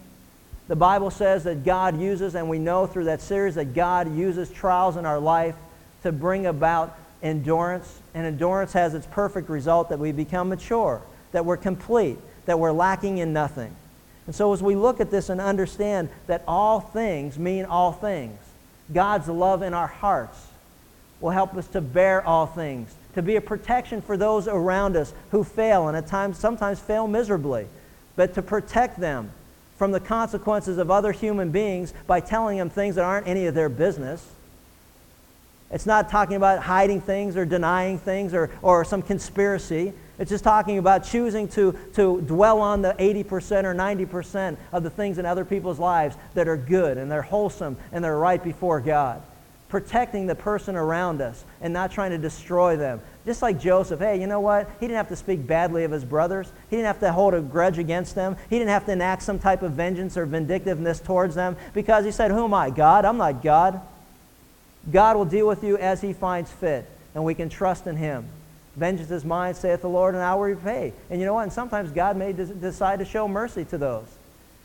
[0.69, 4.51] The Bible says that God uses, and we know through that series that God uses
[4.51, 5.57] trials in our life
[6.03, 8.01] to bring about endurance.
[8.15, 12.73] And endurance has its perfect result that we become mature that we're complete, that we're
[12.73, 13.75] lacking in nothing.
[14.27, 18.39] And so as we look at this and understand that all things mean all things,
[18.93, 20.39] God's love in our hearts
[21.21, 25.13] will help us to bear all things, to be a protection for those around us
[25.31, 27.67] who fail and at times sometimes fail miserably,
[28.17, 29.31] but to protect them
[29.77, 33.55] from the consequences of other human beings by telling them things that aren't any of
[33.55, 34.27] their business.
[35.71, 39.93] It's not talking about hiding things or denying things or, or some conspiracy.
[40.21, 44.91] It's just talking about choosing to, to dwell on the 80% or 90% of the
[44.91, 48.83] things in other people's lives that are good and they're wholesome and they're right before
[48.83, 49.23] God.
[49.71, 53.01] Protecting the person around us and not trying to destroy them.
[53.25, 54.69] Just like Joseph, hey, you know what?
[54.79, 56.53] He didn't have to speak badly of his brothers.
[56.69, 58.37] He didn't have to hold a grudge against them.
[58.51, 62.11] He didn't have to enact some type of vengeance or vindictiveness towards them because he
[62.11, 62.69] said, Who am I?
[62.69, 63.07] God?
[63.07, 63.81] I'm not God.
[64.93, 68.29] God will deal with you as he finds fit, and we can trust in him.
[68.77, 70.93] Vengeance is mine, saith the Lord, and I will repay.
[71.11, 71.43] And you know what?
[71.43, 74.07] And sometimes God may decide to show mercy to those.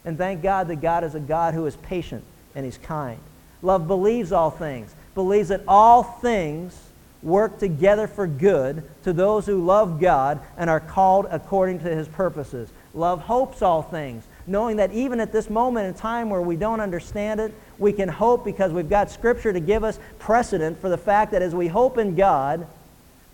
[0.06, 3.20] And thank God that God is a God who is patient and He's kind.
[3.62, 6.80] Love believes all things, believes that all things
[7.24, 12.08] work together for good to those who love God and are called according to His
[12.08, 12.70] purposes.
[12.94, 16.80] Love hopes all things, knowing that even at this moment in time where we don't
[16.80, 20.98] understand it, we can hope because we've got Scripture to give us precedent for the
[20.98, 22.68] fact that as we hope in God,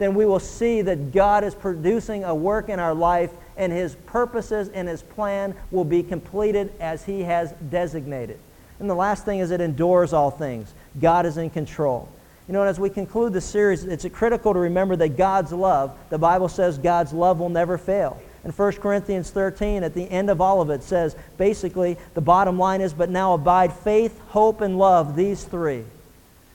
[0.01, 3.93] then we will see that God is producing a work in our life and his
[4.07, 8.39] purposes and his plan will be completed as he has designated.
[8.79, 10.73] And the last thing is it endures all things.
[10.99, 12.09] God is in control.
[12.47, 16.17] You know, as we conclude the series, it's critical to remember that God's love, the
[16.17, 18.19] Bible says God's love will never fail.
[18.43, 22.57] In 1 Corinthians 13, at the end of all of it, says basically the bottom
[22.57, 25.83] line is, but now abide faith, hope, and love, these three.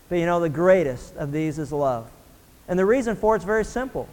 [0.09, 2.11] But you know, the greatest of these is love.
[2.69, 4.09] And the reason for it's very simple.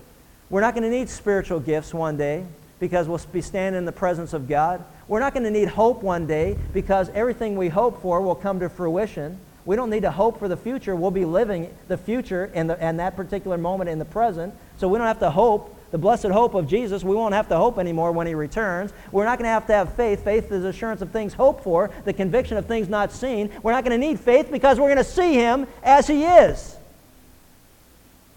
[0.49, 2.45] We're not going to need spiritual gifts one day
[2.79, 4.83] because we'll be standing in the presence of God.
[5.07, 8.59] We're not going to need hope one day because everything we hope for will come
[8.59, 9.39] to fruition.
[9.65, 10.95] We don't need to hope for the future.
[10.95, 14.53] We'll be living the future in, the, in that particular moment in the present.
[14.77, 15.79] So we don't have to hope.
[15.91, 18.91] The blessed hope of Jesus, we won't have to hope anymore when he returns.
[19.11, 20.23] We're not going to have to have faith.
[20.23, 23.51] Faith is assurance of things hoped for, the conviction of things not seen.
[23.61, 26.75] We're not going to need faith because we're going to see him as he is.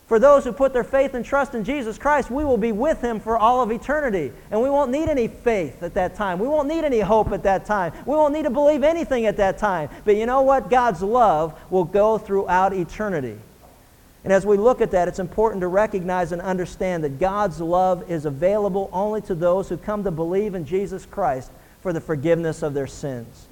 [0.07, 3.01] For those who put their faith and trust in Jesus Christ, we will be with
[3.01, 4.33] him for all of eternity.
[4.53, 6.39] And we won't need any faith at that time.
[6.39, 7.93] We won't need any hope at that time.
[8.07, 9.89] We won't need to believe anything at that time.
[10.05, 10.71] But you know what?
[10.71, 13.37] God's love will go throughout eternity.
[14.23, 18.09] And as we look at that, it's important to recognize and understand that God's love
[18.09, 21.51] is available only to those who come to believe in Jesus Christ
[21.81, 23.47] for the forgiveness of their sins.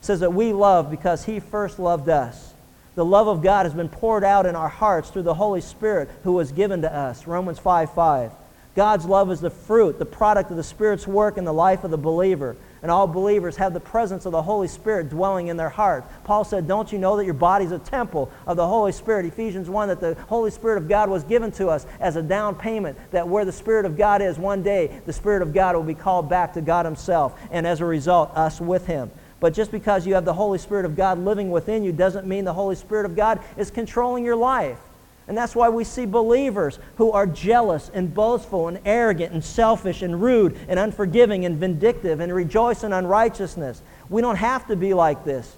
[0.00, 2.53] It says that we love because he first loved us.
[2.94, 6.08] The love of God has been poured out in our hearts through the Holy Spirit
[6.22, 7.26] who was given to us.
[7.26, 8.32] Romans 5 5.
[8.76, 11.92] God's love is the fruit, the product of the Spirit's work in the life of
[11.92, 12.56] the believer.
[12.82, 16.04] And all believers have the presence of the Holy Spirit dwelling in their heart.
[16.24, 19.26] Paul said, Don't you know that your body is a temple of the Holy Spirit?
[19.26, 22.56] Ephesians 1 that the Holy Spirit of God was given to us as a down
[22.56, 25.84] payment, that where the Spirit of God is, one day the Spirit of God will
[25.84, 29.10] be called back to God Himself, and as a result, us with Him.
[29.44, 32.46] But just because you have the Holy Spirit of God living within you doesn't mean
[32.46, 34.78] the Holy Spirit of God is controlling your life.
[35.28, 40.00] And that's why we see believers who are jealous and boastful and arrogant and selfish
[40.00, 43.82] and rude and unforgiving and vindictive and rejoice in unrighteousness.
[44.08, 45.54] We don't have to be like this.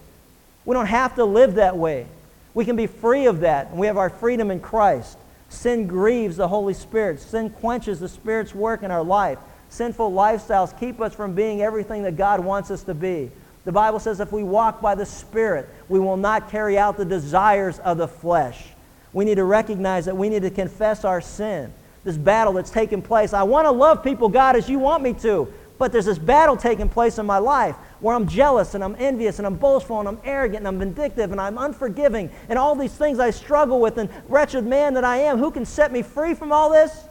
[0.65, 2.07] We don't have to live that way.
[2.55, 5.17] We can be free of that, and we have our freedom in Christ.
[5.49, 7.21] Sin grieves the Holy Spirit.
[7.21, 9.39] Sin quenches the Spirit's work in our life.
[9.69, 13.31] Sinful lifestyles keep us from being everything that God wants us to be.
[13.67, 17.05] The Bible says if we walk by the Spirit, we will not carry out the
[17.05, 18.65] desires of the flesh.
[19.13, 21.73] We need to recognize that we need to confess our sin.
[22.05, 23.33] This battle that's taking place.
[23.33, 26.57] I want to love people, God, as you want me to, but there's this battle
[26.57, 30.09] taking place in my life where I'm jealous and I'm envious and I'm boastful and
[30.09, 33.99] I'm arrogant and I'm vindictive and I'm unforgiving and all these things I struggle with
[33.99, 35.39] and wretched man that I am.
[35.39, 37.03] Who can set me free from all this?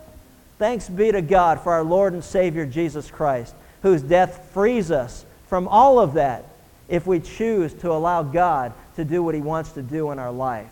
[0.58, 5.26] Thanks be to God for our Lord and Savior Jesus Christ, whose death frees us
[5.48, 6.46] from all of that
[6.88, 10.32] if we choose to allow God to do what He wants to do in our
[10.32, 10.70] life.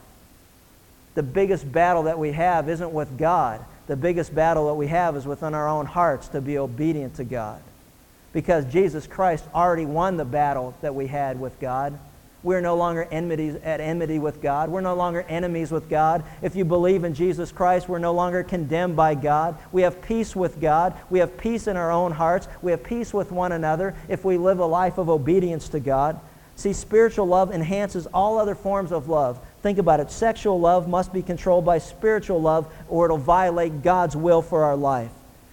[1.15, 3.63] The biggest battle that we have isn't with God.
[3.87, 7.23] The biggest battle that we have is within our own hearts to be obedient to
[7.23, 7.61] God.
[8.31, 11.99] Because Jesus Christ already won the battle that we had with God.
[12.43, 14.69] We're no longer at enmity with God.
[14.69, 16.23] We're no longer enemies with God.
[16.41, 19.57] If you believe in Jesus Christ, we're no longer condemned by God.
[19.71, 20.93] We have peace with God.
[21.09, 22.49] We have peace in our own hearts.
[22.61, 26.19] We have peace with one another if we live a life of obedience to God.
[26.55, 29.39] See, spiritual love enhances all other forms of love.
[29.61, 30.11] Think about it.
[30.11, 34.75] Sexual love must be controlled by spiritual love, or it'll violate God's will for our
[34.75, 35.11] life,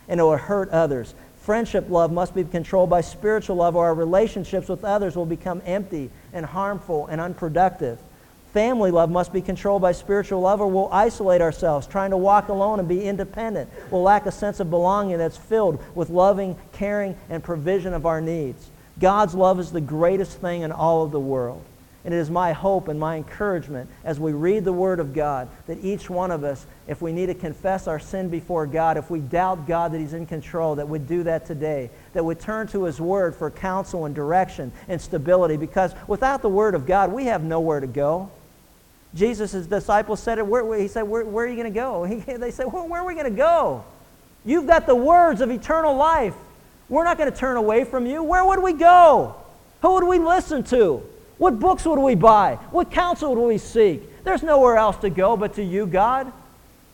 [0.09, 1.15] and it will hurt others.
[1.41, 5.63] Friendship love must be controlled by spiritual love, or our relationships with others will become
[5.65, 7.99] empty and harmful and unproductive.
[8.53, 12.49] Family love must be controlled by spiritual love, or we'll isolate ourselves, trying to walk
[12.49, 13.71] alone and be independent.
[13.91, 18.21] We'll lack a sense of belonging that's filled with loving, caring, and provision of our
[18.21, 18.69] needs.
[18.99, 21.65] God's love is the greatest thing in all of the world.
[22.05, 25.49] And it is my hope and my encouragement as we read the Word of God
[25.67, 29.11] that each one of us, if we need to confess our sin before God, if
[29.11, 32.67] we doubt God that He's in control, that we'd do that today, that we'd turn
[32.69, 37.13] to His Word for counsel and direction and stability, because without the Word of God,
[37.13, 38.31] we have nowhere to go.
[39.15, 42.05] Jesus' disciples said it, where, he said, where, where are you going to go?
[42.05, 43.85] He, they said, well, where are we going to go?
[44.45, 46.35] You've got the words of eternal life.
[46.89, 48.23] We're not going to turn away from you.
[48.23, 49.37] Where would we go?
[49.83, 51.03] Who would we listen to?
[51.41, 52.57] What books would we buy?
[52.71, 54.25] What counsel would we seek?
[54.25, 56.31] There's nowhere else to go but to you, God.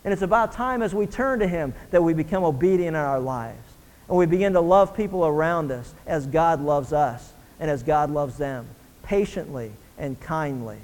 [0.05, 3.19] And it's about time as we turn to Him that we become obedient in our
[3.19, 3.59] lives.
[4.09, 8.13] And we begin to love people around us as God loves us and as God
[8.13, 8.69] loves them,
[9.03, 10.79] patiently and kindly.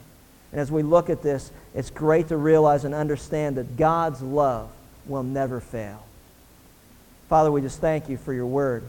[0.51, 4.71] And as we look at this, it's great to realize and understand that God's love
[5.07, 6.05] will never fail.
[7.29, 8.83] Father, we just thank you for your word.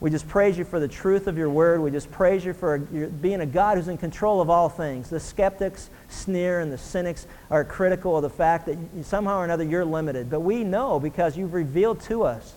[0.00, 1.82] We just praise you for the truth of your word.
[1.82, 5.10] We just praise you for being a God who's in control of all things.
[5.10, 9.64] The skeptics sneer and the cynics are critical of the fact that somehow or another
[9.64, 10.30] you're limited.
[10.30, 12.54] But we know because you've revealed to us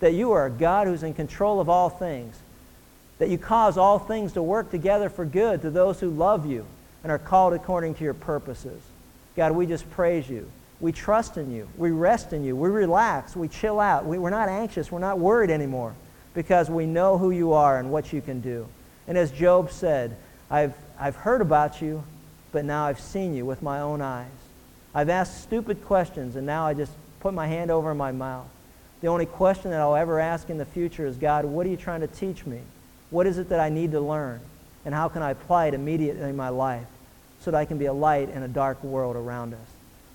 [0.00, 2.36] that you are a God who's in control of all things,
[3.18, 6.66] that you cause all things to work together for good to those who love you
[7.02, 8.82] and are called according to your purposes.
[9.34, 10.50] God, we just praise you.
[10.80, 11.68] We trust in you.
[11.78, 12.54] We rest in you.
[12.54, 13.34] We relax.
[13.34, 14.04] We chill out.
[14.04, 14.92] We, we're not anxious.
[14.92, 15.94] We're not worried anymore
[16.36, 18.68] because we know who you are and what you can do.
[19.08, 20.14] And as Job said,
[20.50, 22.04] I've, I've heard about you,
[22.52, 24.28] but now I've seen you with my own eyes.
[24.94, 28.46] I've asked stupid questions, and now I just put my hand over my mouth.
[29.00, 31.76] The only question that I'll ever ask in the future is, God, what are you
[31.78, 32.60] trying to teach me?
[33.08, 34.40] What is it that I need to learn?
[34.84, 36.86] And how can I apply it immediately in my life
[37.40, 39.68] so that I can be a light in a dark world around us?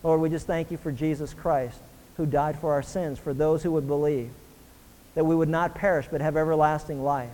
[0.03, 1.80] Lord, we just thank you for Jesus Christ
[2.17, 4.30] who died for our sins, for those who would believe,
[5.16, 7.30] that we would not perish but have everlasting life.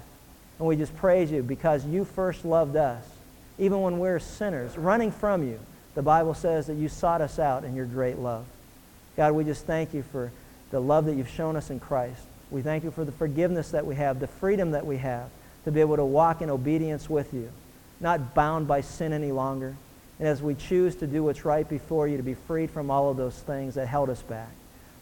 [0.59, 3.03] And we just praise you because you first loved us,
[3.59, 5.59] even when we we're sinners, running from you.
[5.95, 8.45] The Bible says that you sought us out in your great love.
[9.15, 10.31] God, we just thank you for
[10.69, 12.21] the love that you've shown us in Christ.
[12.51, 15.29] We thank you for the forgiveness that we have, the freedom that we have
[15.65, 17.51] to be able to walk in obedience with you,
[17.99, 19.75] not bound by sin any longer.
[20.19, 23.09] And as we choose to do what's right before you, to be freed from all
[23.09, 24.49] of those things that held us back.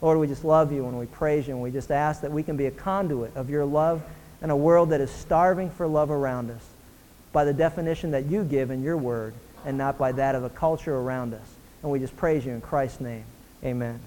[0.05, 2.43] Lord, we just love you and we praise you and we just ask that we
[2.43, 4.03] can be a conduit of your love
[4.43, 6.63] in a world that is starving for love around us
[7.33, 9.33] by the definition that you give in your word
[9.65, 11.55] and not by that of a culture around us.
[11.81, 13.23] And we just praise you in Christ's name.
[13.63, 13.99] Amen.